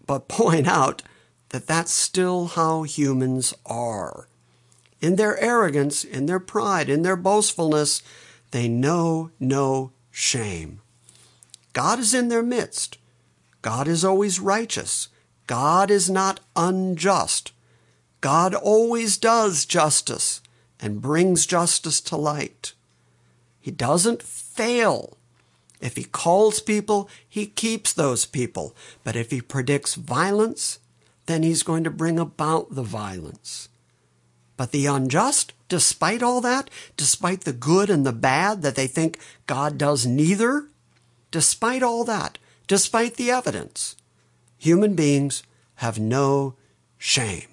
[0.06, 1.02] but point out
[1.50, 4.26] that that's still how humans are.
[5.02, 8.02] In their arrogance, in their pride, in their boastfulness,
[8.52, 10.80] they know no shame.
[11.72, 12.98] God is in their midst.
[13.62, 15.08] God is always righteous.
[15.46, 17.52] God is not unjust.
[18.20, 20.40] God always does justice
[20.80, 22.72] and brings justice to light.
[23.60, 25.16] He doesn't fail.
[25.80, 28.74] If he calls people, he keeps those people.
[29.04, 30.80] But if he predicts violence,
[31.26, 33.68] then he's going to bring about the violence.
[34.56, 39.18] But the unjust, despite all that, despite the good and the bad that they think
[39.46, 40.66] God does neither,
[41.30, 43.96] despite all that, despite the evidence,
[44.56, 45.42] human beings
[45.76, 46.54] have no
[46.96, 47.46] shame.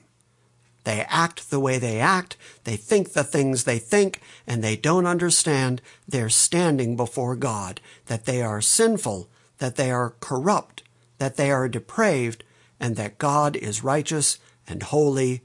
[0.86, 5.08] They act the way they act, they think the things they think, and they don't
[5.08, 10.84] understand they're standing before God, that they are sinful, that they are corrupt,
[11.18, 12.44] that they are depraved,
[12.80, 14.38] and that God is righteous
[14.68, 15.42] and holy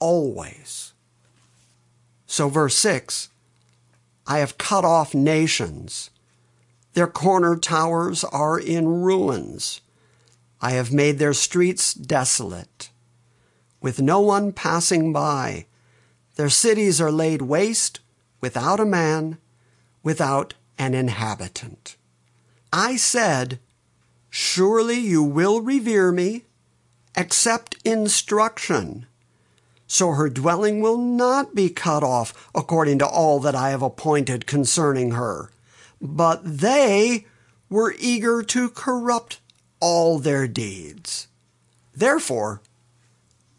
[0.00, 0.93] always.
[2.34, 3.28] So, verse 6
[4.26, 6.10] I have cut off nations.
[6.94, 9.82] Their corner towers are in ruins.
[10.60, 12.90] I have made their streets desolate
[13.80, 15.66] with no one passing by.
[16.34, 18.00] Their cities are laid waste
[18.40, 19.38] without a man,
[20.02, 21.96] without an inhabitant.
[22.72, 23.60] I said,
[24.28, 26.46] Surely you will revere me,
[27.16, 29.06] accept instruction.
[29.86, 34.46] So her dwelling will not be cut off according to all that I have appointed
[34.46, 35.50] concerning her.
[36.00, 37.26] But they
[37.68, 39.40] were eager to corrupt
[39.80, 41.28] all their deeds.
[41.94, 42.60] Therefore,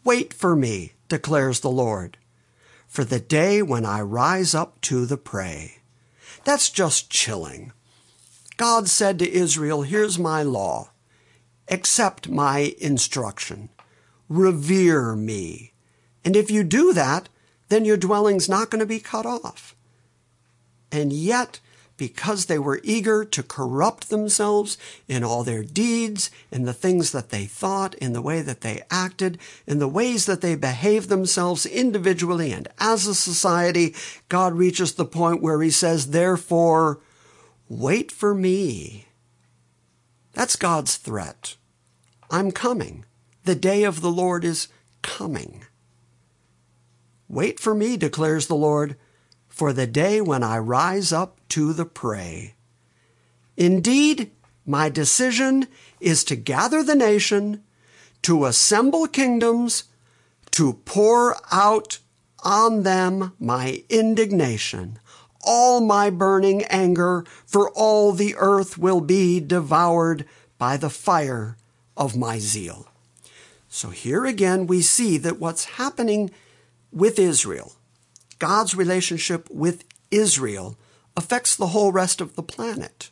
[0.06, 2.16] Wait for me, declares the Lord,
[2.86, 5.78] for the day when I rise up to the prey.
[6.44, 7.72] That's just chilling.
[8.56, 10.90] God said to Israel, Here's my law.
[11.68, 13.68] Accept my instruction.
[14.28, 15.72] Revere me.
[16.26, 17.28] And if you do that,
[17.68, 19.76] then your dwelling's not going to be cut off.
[20.90, 21.60] And yet,
[21.96, 27.30] because they were eager to corrupt themselves in all their deeds, in the things that
[27.30, 31.64] they thought, in the way that they acted, in the ways that they behaved themselves
[31.64, 33.94] individually and as a society,
[34.28, 36.98] God reaches the point where he says, therefore,
[37.68, 39.06] wait for me.
[40.34, 41.54] That's God's threat.
[42.32, 43.04] I'm coming.
[43.44, 44.66] The day of the Lord is
[45.02, 45.62] coming.
[47.28, 48.96] Wait for me, declares the Lord
[49.48, 52.54] for the day when I rise up to the prey.
[53.56, 54.30] Indeed,
[54.66, 55.66] my decision
[56.00, 57.62] is to gather the nation,
[58.22, 59.84] to assemble kingdoms,
[60.52, 61.98] to pour out
[62.44, 64.98] on them my indignation,
[65.42, 70.26] all my burning anger, for all the earth will be devoured
[70.58, 71.56] by the fire
[71.96, 72.88] of my zeal.
[73.68, 76.30] So here again we see that what's happening
[76.96, 77.76] with Israel
[78.38, 80.76] God's relationship with Israel
[81.16, 83.10] affects the whole rest of the planet.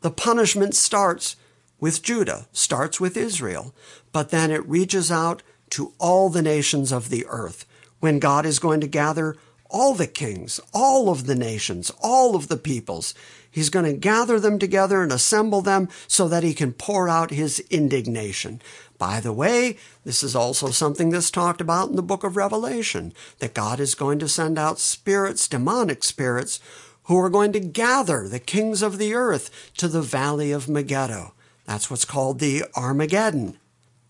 [0.00, 1.36] The punishment starts
[1.78, 3.74] with Judah, starts with Israel,
[4.12, 7.64] but then it reaches out to all the nations of the earth
[8.00, 9.36] when God is going to gather
[9.70, 13.14] all the kings, all of the nations, all of the peoples.
[13.50, 17.30] He's going to gather them together and assemble them so that he can pour out
[17.30, 18.60] his indignation.
[18.98, 23.12] By the way, this is also something that's talked about in the book of Revelation,
[23.38, 26.60] that God is going to send out spirits, demonic spirits,
[27.04, 31.32] who are going to gather the kings of the earth to the valley of Megiddo.
[31.64, 33.59] That's what's called the Armageddon.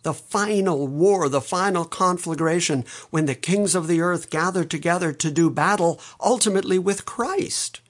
[0.03, 5.31] The final war, the final conflagration, when the kings of the earth gather together to
[5.31, 7.81] do battle ultimately with Christ.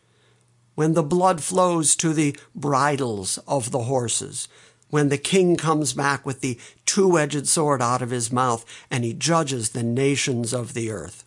[0.75, 4.49] When the blood flows to the bridles of the horses,
[4.89, 9.05] when the king comes back with the two edged sword out of his mouth and
[9.05, 11.25] he judges the nations of the earth.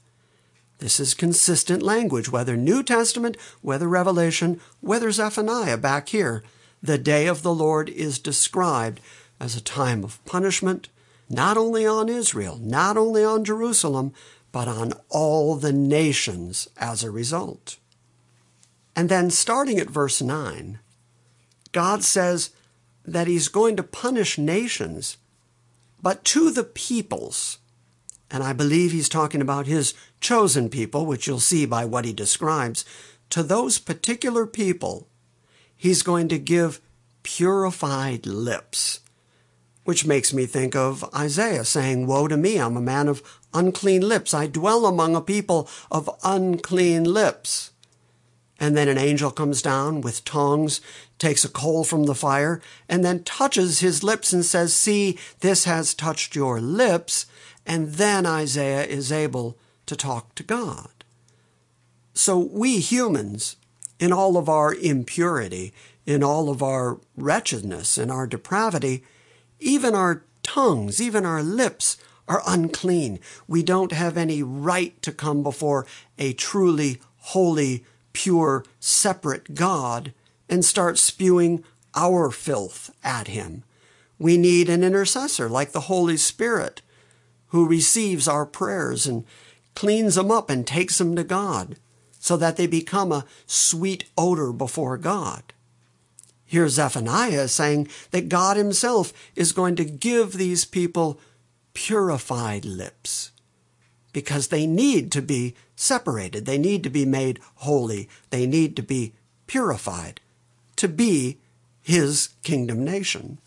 [0.80, 6.44] This is consistent language, whether New Testament, whether Revelation, whether Zephaniah back here.
[6.84, 9.00] the day of the Lord is described
[9.44, 10.88] as a time of punishment,
[11.30, 14.14] not only on Israel, not only on Jerusalem,
[14.54, 17.76] but on all the nations as a result.
[18.96, 20.80] And then starting at verse 9,
[21.74, 22.52] God says
[23.04, 25.18] that He's going to punish nations,
[26.02, 27.58] but to the peoples.
[28.32, 32.14] And I believe He's talking about His chosen people, which you'll see by what He
[32.14, 32.86] describes.
[33.32, 35.10] To those particular people,
[35.76, 36.80] He's going to give
[37.24, 39.02] purified lips
[39.84, 43.22] which makes me think of Isaiah saying, Woe to me, I'm a man of
[43.54, 44.34] unclean lips.
[44.34, 47.72] I dwell among a people of unclean lips.
[48.60, 50.80] And then an angel comes down with tongues,
[51.20, 55.66] takes a coal from the fire, and then touches his lips and says, See, this
[55.66, 57.26] has touched your lips.
[57.66, 60.90] And then Isaiah is able to talk to God.
[62.14, 63.58] So we humans,
[64.00, 65.74] in all of our impurity,
[66.06, 69.04] in all of our wretchedness, in our depravity,
[69.64, 71.98] even our tongues, even our lips
[72.28, 73.20] are unclean.
[73.48, 75.86] We don't have any right to come before
[76.18, 80.14] a truly holy, pure, separate God
[80.50, 81.64] and start spewing
[81.96, 83.64] our filth at Him.
[84.20, 86.82] We need an intercessor like the Holy Spirit
[87.48, 89.26] who receives our prayers and
[89.76, 91.78] cleans them up and takes them to God
[92.20, 95.53] so that they become a sweet odor before God.
[96.54, 101.20] Here, Zephaniah saying that God Himself is going to give these people
[101.74, 103.32] purified lips
[104.14, 106.46] because they need to be separated.
[106.46, 108.08] They need to be made holy.
[108.30, 109.14] They need to be
[109.48, 110.22] purified
[110.76, 111.40] to be
[111.82, 113.40] His kingdom nation.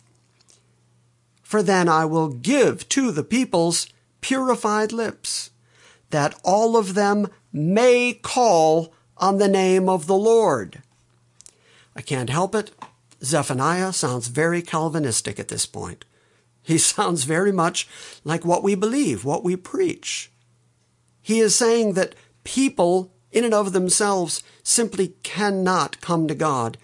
[1.44, 3.86] For then I will give to the peoples
[4.20, 5.52] purified lips,
[6.10, 10.82] that all of them may call on the name of the Lord.
[11.94, 12.72] I can't help it.
[13.22, 16.04] Zephaniah sounds very Calvinistic at this point.
[16.62, 17.88] He sounds very much
[18.24, 20.30] like what we believe, what we preach.
[21.22, 22.14] He is saying that
[22.44, 26.78] people, in and of themselves, simply cannot come to God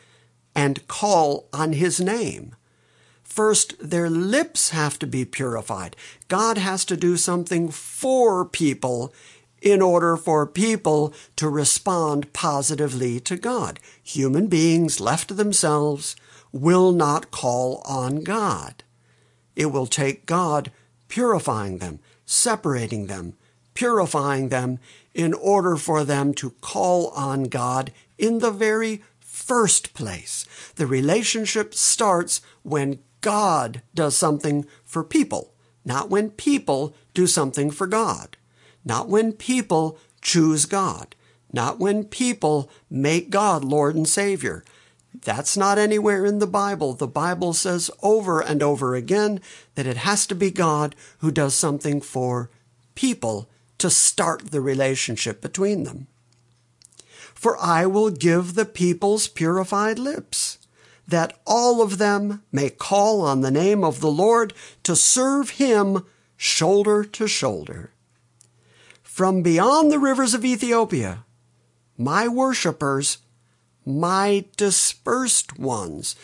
[0.54, 2.56] and call on His name.
[3.22, 5.96] First, their lips have to be purified.
[6.28, 9.14] God has to do something for people
[9.62, 13.80] in order for people to respond positively to God.
[14.02, 16.16] Human beings left to themselves
[16.52, 18.84] will not call on God.
[19.56, 20.70] It will take God
[21.08, 23.34] purifying them, separating them,
[23.74, 24.78] purifying them
[25.14, 30.46] in order for them to call on God in the very first place.
[30.76, 35.52] The relationship starts when God does something for people,
[35.84, 38.36] not when people do something for God,
[38.84, 41.14] not when people choose God,
[41.52, 44.64] not when people make God Lord and Savior,
[45.14, 46.94] that's not anywhere in the Bible.
[46.94, 49.40] The Bible says over and over again
[49.74, 52.50] that it has to be God who does something for
[52.94, 53.48] people
[53.78, 56.06] to start the relationship between them.
[57.34, 60.58] For I will give the peoples purified lips,
[61.06, 64.54] that all of them may call on the name of the Lord
[64.84, 66.04] to serve him
[66.36, 67.90] shoulder to shoulder.
[69.02, 71.24] From beyond the rivers of Ethiopia,
[71.98, 73.18] my worshippers
[73.84, 76.16] my dispersed ones.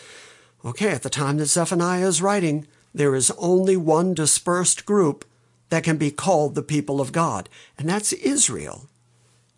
[0.64, 5.24] Okay, at the time that Zephaniah is writing, there is only one dispersed group
[5.68, 8.88] that can be called the people of God, and that's Israel.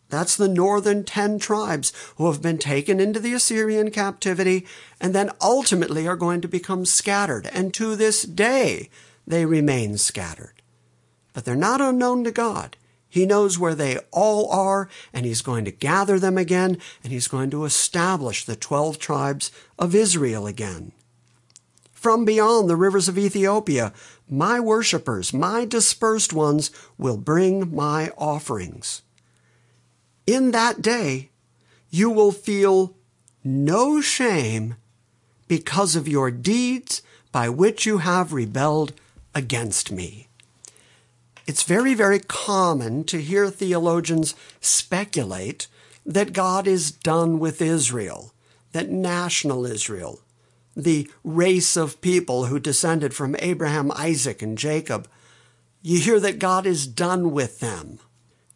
[0.09, 4.66] That's the northern ten tribes who have been taken into the Assyrian captivity
[5.01, 7.48] and then ultimately are going to become scattered.
[7.53, 8.90] And to this day,
[9.24, 10.62] they remain scattered.
[11.32, 12.76] But they're not unknown to God.
[13.11, 17.28] He knows where they all are, and he's going to gather them again, and he's
[17.28, 20.92] going to establish the 12 tribes of Israel again.
[21.92, 23.92] From beyond the rivers of Ethiopia,
[24.28, 29.02] my worshippers, my dispersed ones, will bring my offerings.
[30.26, 31.30] In that day,
[31.90, 32.96] you will feel
[33.42, 34.76] no shame
[35.48, 37.02] because of your deeds
[37.32, 38.92] by which you have rebelled
[39.34, 40.29] against me.
[41.51, 45.66] It's very, very common to hear theologians speculate
[46.07, 48.32] that God is done with Israel,
[48.70, 50.20] that national Israel,
[50.76, 55.09] the race of people who descended from Abraham, Isaac, and Jacob,
[55.82, 57.98] you hear that God is done with them.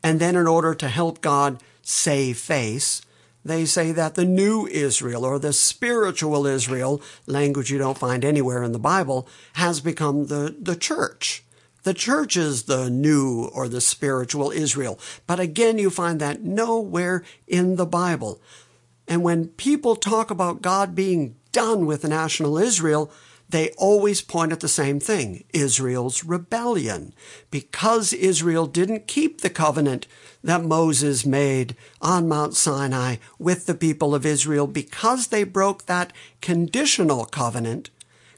[0.04, 3.02] And then, in order to help God save face,
[3.44, 8.62] they say that the new Israel or the spiritual Israel, language you don't find anywhere
[8.62, 11.43] in the Bible, has become the, the church.
[11.84, 14.98] The church is the new or the spiritual Israel.
[15.26, 18.40] But again, you find that nowhere in the Bible.
[19.06, 23.12] And when people talk about God being done with the national Israel,
[23.50, 27.14] they always point at the same thing Israel's rebellion.
[27.50, 30.06] Because Israel didn't keep the covenant
[30.42, 36.14] that Moses made on Mount Sinai with the people of Israel, because they broke that
[36.40, 37.90] conditional covenant,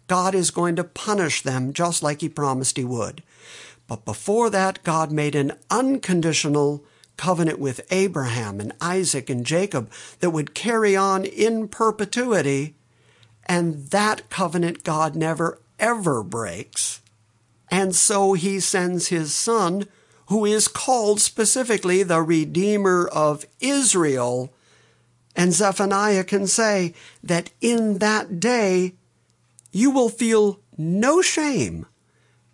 [0.08, 3.22] God is going to punish them just like he promised he would.
[3.86, 6.84] But before that, God made an unconditional
[7.16, 12.74] covenant with Abraham and Isaac and Jacob that would carry on in perpetuity.
[13.46, 17.00] And that covenant God never ever breaks.
[17.70, 19.86] And so he sends his son,
[20.28, 24.52] who is called specifically the Redeemer of Israel.
[25.34, 28.94] And Zephaniah can say that in that day
[29.70, 31.86] you will feel no shame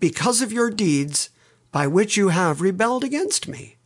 [0.03, 1.31] because of your deeds
[1.71, 3.77] by which you have rebelled against me.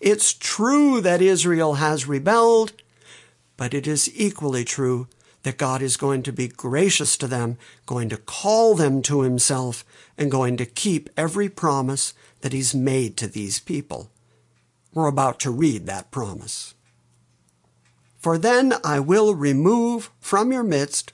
[0.00, 2.72] It's true that Israel has rebelled,
[3.58, 5.08] but it is equally true
[5.42, 9.84] that God is going to be gracious to them, going to call them to himself,
[10.16, 14.10] and going to keep every promise that he's made to these people.
[14.94, 16.72] We're about to read that promise.
[18.16, 21.12] For then I will remove from your midst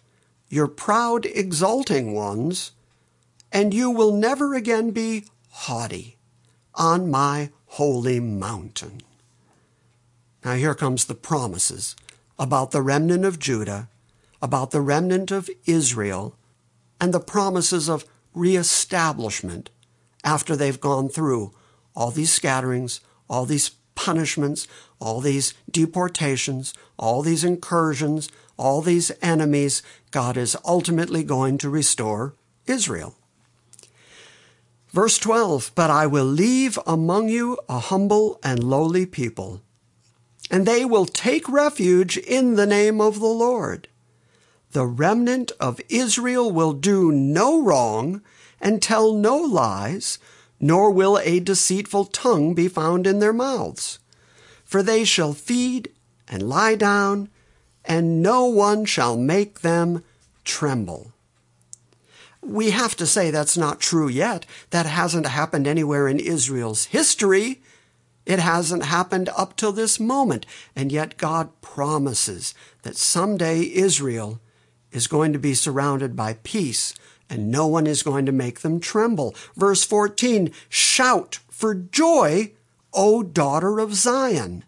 [0.48, 2.70] your proud exulting ones,
[3.54, 6.18] and you will never again be haughty
[6.74, 9.00] on my holy mountain.
[10.44, 11.94] Now here comes the promises
[12.36, 13.88] about the remnant of Judah,
[14.42, 16.36] about the remnant of Israel,
[17.00, 19.70] and the promises of reestablishment
[20.24, 21.52] after they've gone through
[21.94, 23.00] all these scatterings,
[23.30, 24.66] all these punishments,
[24.98, 29.80] all these deportations, all these incursions, all these enemies.
[30.10, 32.34] God is ultimately going to restore
[32.66, 33.16] Israel.
[34.94, 39.60] Verse 12, But I will leave among you a humble and lowly people,
[40.52, 43.88] and they will take refuge in the name of the Lord.
[44.70, 48.22] The remnant of Israel will do no wrong
[48.60, 50.20] and tell no lies,
[50.60, 53.98] nor will a deceitful tongue be found in their mouths.
[54.64, 55.90] For they shall feed
[56.28, 57.30] and lie down,
[57.84, 60.04] and no one shall make them
[60.44, 61.13] tremble
[62.46, 64.46] we have to say that's not true yet.
[64.70, 67.62] That hasn't happened anywhere in Israel's history.
[68.26, 70.46] It hasn't happened up till this moment.
[70.74, 74.40] And yet God promises that someday Israel
[74.92, 76.94] is going to be surrounded by peace
[77.28, 79.34] and no one is going to make them tremble.
[79.56, 82.52] Verse 14, shout for joy,
[82.92, 84.64] O daughter of Zion.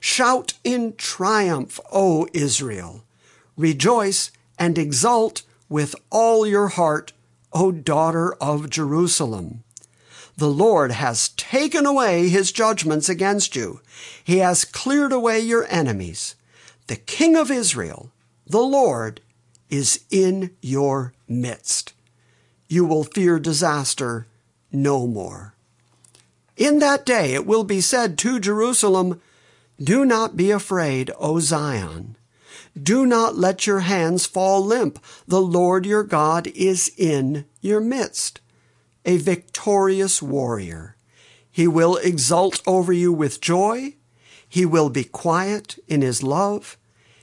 [0.00, 3.04] Shout in triumph, O Israel.
[3.56, 5.42] Rejoice and exult
[5.74, 7.12] with all your heart,
[7.52, 9.64] O daughter of Jerusalem.
[10.36, 13.80] The Lord has taken away his judgments against you.
[14.22, 16.36] He has cleared away your enemies.
[16.86, 18.12] The King of Israel,
[18.46, 19.20] the Lord,
[19.68, 21.92] is in your midst.
[22.68, 24.28] You will fear disaster
[24.70, 25.54] no more.
[26.56, 29.20] In that day it will be said to Jerusalem,
[29.82, 32.14] Do not be afraid, O Zion.
[32.80, 34.98] Do not let your hands fall limp.
[35.28, 38.40] The Lord your God is in your midst,
[39.04, 40.96] a victorious warrior.
[41.50, 43.94] He will exult over you with joy.
[44.48, 46.76] He will be quiet in his love.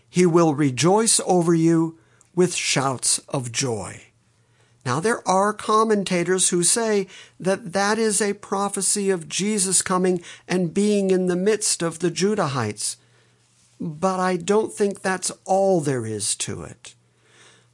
[0.10, 1.99] He will rejoice over you
[2.34, 4.04] with shouts of joy.
[4.86, 7.08] Now, there are commentators who say
[7.39, 12.10] that that is a prophecy of Jesus coming and being in the midst of the
[12.10, 12.95] Judahites
[13.84, 16.93] but I don't think that's all there is to it.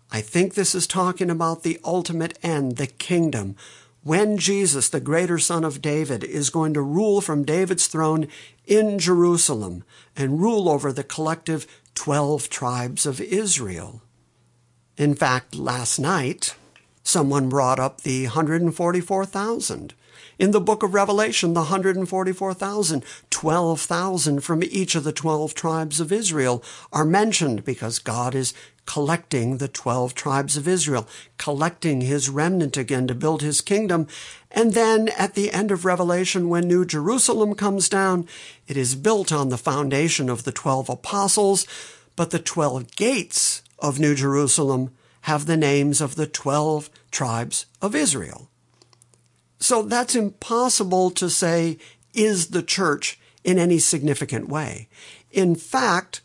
[0.10, 3.58] I think this is talking about the ultimate end, the kingdom,
[4.04, 8.30] when Jesus, the greater son of David, is going to rule from David's throne
[8.66, 9.84] in Jerusalem
[10.16, 14.02] and rule over the collective 12 tribes of Israel.
[14.96, 16.56] In fact, last night,
[17.04, 19.94] someone brought up the 144,000.
[20.40, 26.12] In the book of Revelation, the 144,000, 12,000 from each of the 12 tribes of
[26.12, 26.64] Israel
[26.94, 28.54] are mentioned because God is
[28.86, 31.08] collecting the 12 tribes of Israel,
[31.40, 34.08] collecting his remnant again to build his kingdom.
[34.52, 38.28] And then at the end of Revelation, when New Jerusalem comes down,
[38.68, 41.66] it is built on the foundation of the 12 apostles,
[42.16, 47.96] but the 12 gates of New Jerusalem have the names of the 12 tribes of
[47.96, 48.52] Israel.
[49.60, 51.78] So that's impossible to say
[52.14, 54.88] is the church in any significant way.
[55.32, 56.22] In fact,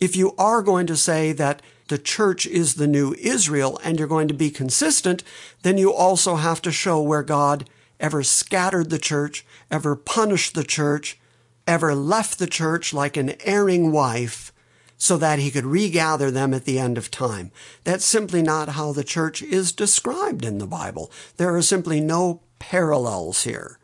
[0.00, 4.08] if you are going to say that the church is the new Israel and you're
[4.08, 5.22] going to be consistent,
[5.62, 7.68] then you also have to show where God
[8.00, 11.20] ever scattered the church, ever punished the church,
[11.66, 14.52] ever left the church like an erring wife,
[14.96, 17.50] so that he could regather them at the end of time.
[17.82, 21.10] That's simply not how the church is described in the Bible.
[21.38, 23.80] There are simply no parallels here.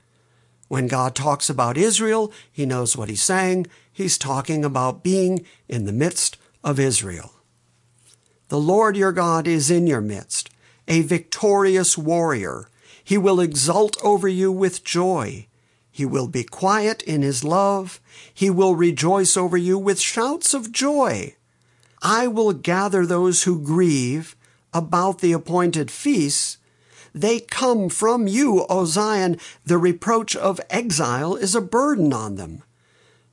[0.69, 3.67] When God talks about Israel, he knows what he's saying.
[3.93, 7.33] He's talking about being in the midst of Israel.
[8.51, 10.51] The Lord your God is in your midst,
[10.87, 12.69] a victorious warrior.
[13.03, 15.49] He will exult over you with joy.
[15.91, 18.01] He will be quiet in his love.
[18.33, 21.35] He will rejoice over you with shouts of joy.
[22.01, 24.37] I will gather those who grieve
[24.73, 26.59] about the appointed feasts.
[27.21, 29.39] They come from you, O Zion.
[29.65, 32.63] The reproach of exile is a burden on them.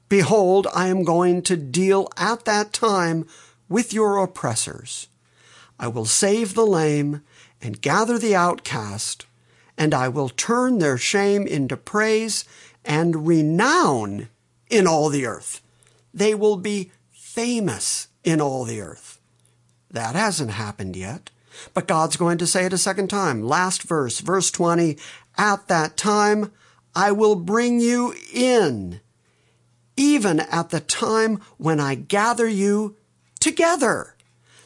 [0.10, 3.28] Behold, I am going to deal at that time
[3.70, 5.08] with your oppressors.
[5.80, 7.22] I will save the lame
[7.62, 9.26] and gather the outcast
[9.78, 12.46] and I will turn their shame into praise
[12.84, 14.30] and renown
[14.70, 15.62] in all the earth.
[16.14, 19.20] They will be famous in all the earth.
[19.92, 21.30] That hasn't happened yet.
[21.74, 23.42] But God's going to say it a second time.
[23.42, 24.98] Last verse, verse 20.
[25.38, 26.52] At that time,
[26.96, 29.02] I will bring you in,
[29.98, 32.96] even at the time when I gather you
[33.40, 34.16] together.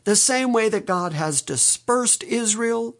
[0.04, 2.96] The same way that God has dispersed Israel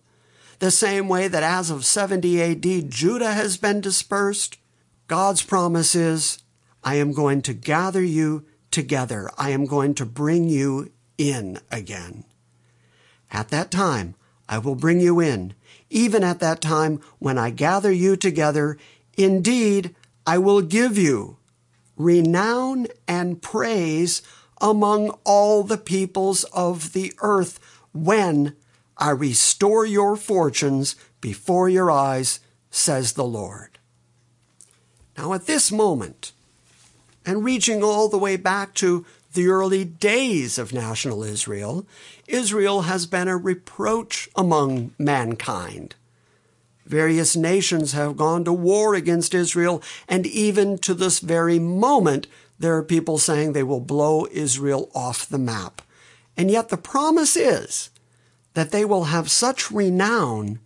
[0.60, 4.58] the same way that as of 70 AD, Judah has been dispersed,
[5.08, 6.44] God's promise is,
[6.84, 9.30] I am going to gather you together.
[9.38, 12.26] I am going to bring you in again.
[13.32, 14.16] At that time,
[14.48, 15.54] I will bring you in.
[15.90, 18.78] Even at that time, when I gather you together,
[19.18, 21.38] indeed, I will give you
[21.96, 24.22] renown and praise
[24.62, 27.60] among all the peoples of the earth
[27.94, 28.56] when
[28.98, 32.40] I restore your fortunes before your eyes,
[32.72, 33.80] says the Lord.
[35.18, 36.32] Now, at this moment,
[37.26, 41.86] and reaching all the way back to the early days of national Israel,
[42.28, 45.96] Israel has been a reproach among mankind.
[46.86, 52.26] Various nations have gone to war against Israel, and even to this very moment,
[52.58, 55.84] there are people saying they will blow Israel off the map.
[56.36, 57.90] And yet the promise is
[58.54, 60.60] that they will have such renown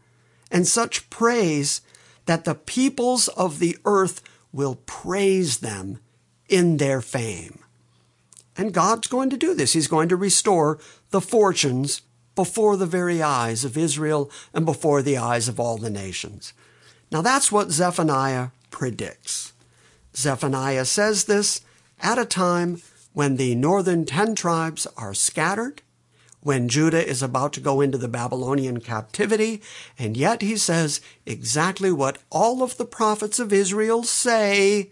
[0.50, 1.82] and such praise
[2.26, 6.00] that the peoples of the earth will praise them
[6.48, 7.63] in their fame.
[8.58, 9.74] And God's going to do this.
[9.74, 10.80] He's going to restore
[11.10, 12.02] the fortunes
[12.36, 16.54] before the very eyes of Israel and before the eyes of all the nations.
[17.12, 19.54] Now that's what Zephaniah predicts.
[20.16, 21.62] Zephaniah says this
[22.00, 22.82] at a time
[23.14, 25.82] when the northern ten tribes are scattered
[26.42, 29.62] when Judah is about to go into the Babylonian captivity,
[29.98, 34.92] and yet he says exactly what all of the prophets of Israel say,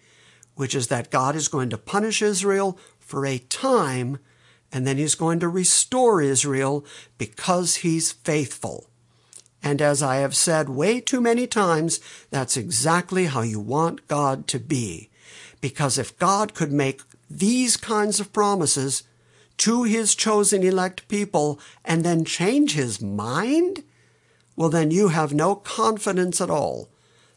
[0.56, 2.80] which is that God is going to punish Israel
[3.12, 4.18] for a time,
[4.72, 6.84] and then he's going to restore Israel
[7.20, 8.88] because he's faithful.
[9.62, 12.00] And as I have said way too many times,
[12.32, 15.10] that's exactly how you want God to be.
[15.60, 19.04] Because if God could make these kinds of promises,
[19.62, 23.84] to his chosen elect people and then change his mind?
[24.56, 26.90] Well, then you have no confidence at all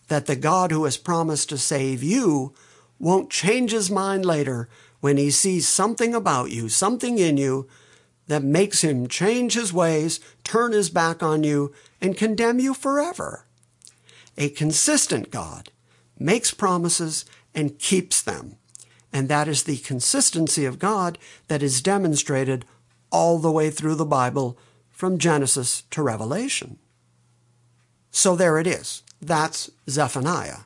[0.09, 2.55] that the God who has promised to save you
[2.99, 4.71] won't change his mind later
[5.05, 7.69] when he sees something about you, something in you
[8.27, 13.45] that makes him change his ways, turn his back on you, and condemn you forever.
[14.39, 15.69] A consistent God
[16.19, 18.57] makes promises and keeps them.
[19.13, 22.65] And that is the consistency of God that is demonstrated
[23.13, 24.57] all the way through the Bible
[24.91, 26.79] from Genesis to Revelation.
[28.11, 29.03] So there it is.
[29.21, 30.61] That's Zephaniah.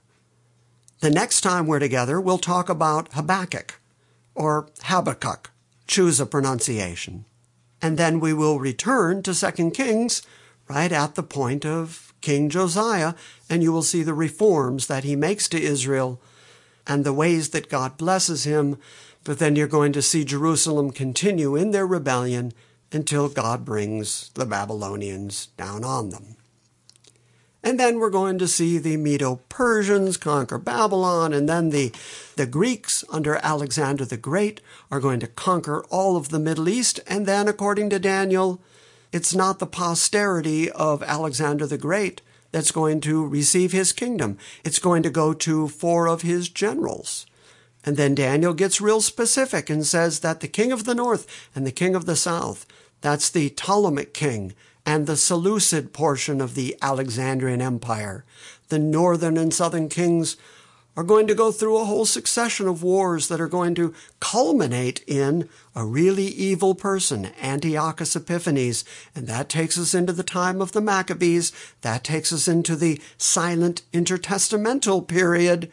[1.00, 3.77] The next time we're together, we'll talk about Habakkuk
[4.38, 5.50] or Habakkuk.
[5.86, 7.24] Choose a pronunciation.
[7.82, 10.22] And then we will return to 2 Kings
[10.68, 13.14] right at the point of King Josiah,
[13.50, 16.20] and you will see the reforms that he makes to Israel
[16.86, 18.78] and the ways that God blesses him,
[19.24, 22.52] but then you're going to see Jerusalem continue in their rebellion
[22.92, 26.37] until God brings the Babylonians down on them.
[27.68, 31.92] And then we're going to see the Medo Persians conquer Babylon, and then the,
[32.34, 36.98] the Greeks under Alexander the Great are going to conquer all of the Middle East.
[37.06, 38.58] And then, according to Daniel,
[39.12, 44.38] it's not the posterity of Alexander the Great that's going to receive his kingdom.
[44.64, 47.26] It's going to go to four of his generals.
[47.84, 51.66] And then Daniel gets real specific and says that the king of the north and
[51.66, 52.64] the king of the south,
[53.02, 54.54] that's the Ptolemaic king
[54.88, 58.24] and the Seleucid portion of the Alexandrian Empire.
[58.70, 60.38] The northern and southern kings
[60.96, 65.04] are going to go through a whole succession of wars that are going to culminate
[65.06, 68.82] in a really evil person, Antiochus Epiphanes.
[69.14, 71.52] And that takes us into the time of the Maccabees.
[71.82, 75.70] That takes us into the silent intertestamental period.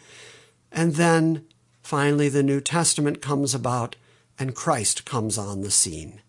[0.73, 1.45] And then
[1.81, 3.95] finally the New Testament comes about
[4.37, 6.19] and Christ comes on the scene.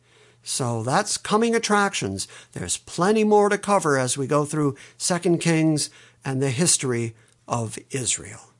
[0.48, 2.28] So that's coming attractions.
[2.52, 5.90] There's plenty more to cover as we go through 2 Kings
[6.24, 7.16] and the history
[7.48, 8.52] of Israel.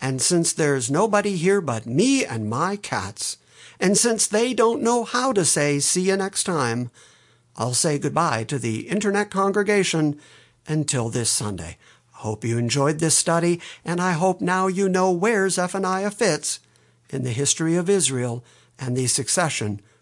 [0.00, 3.36] And since there's nobody here but me and my cats,
[3.78, 6.90] and since they don't know how to say see you next time,
[7.56, 10.18] I'll say goodbye to the internet congregation
[10.66, 11.76] until this Sunday.
[12.12, 16.60] Hope you enjoyed this study, and I hope now you know where Zephaniah fits
[17.10, 18.42] in the history of Israel
[18.78, 19.82] and the succession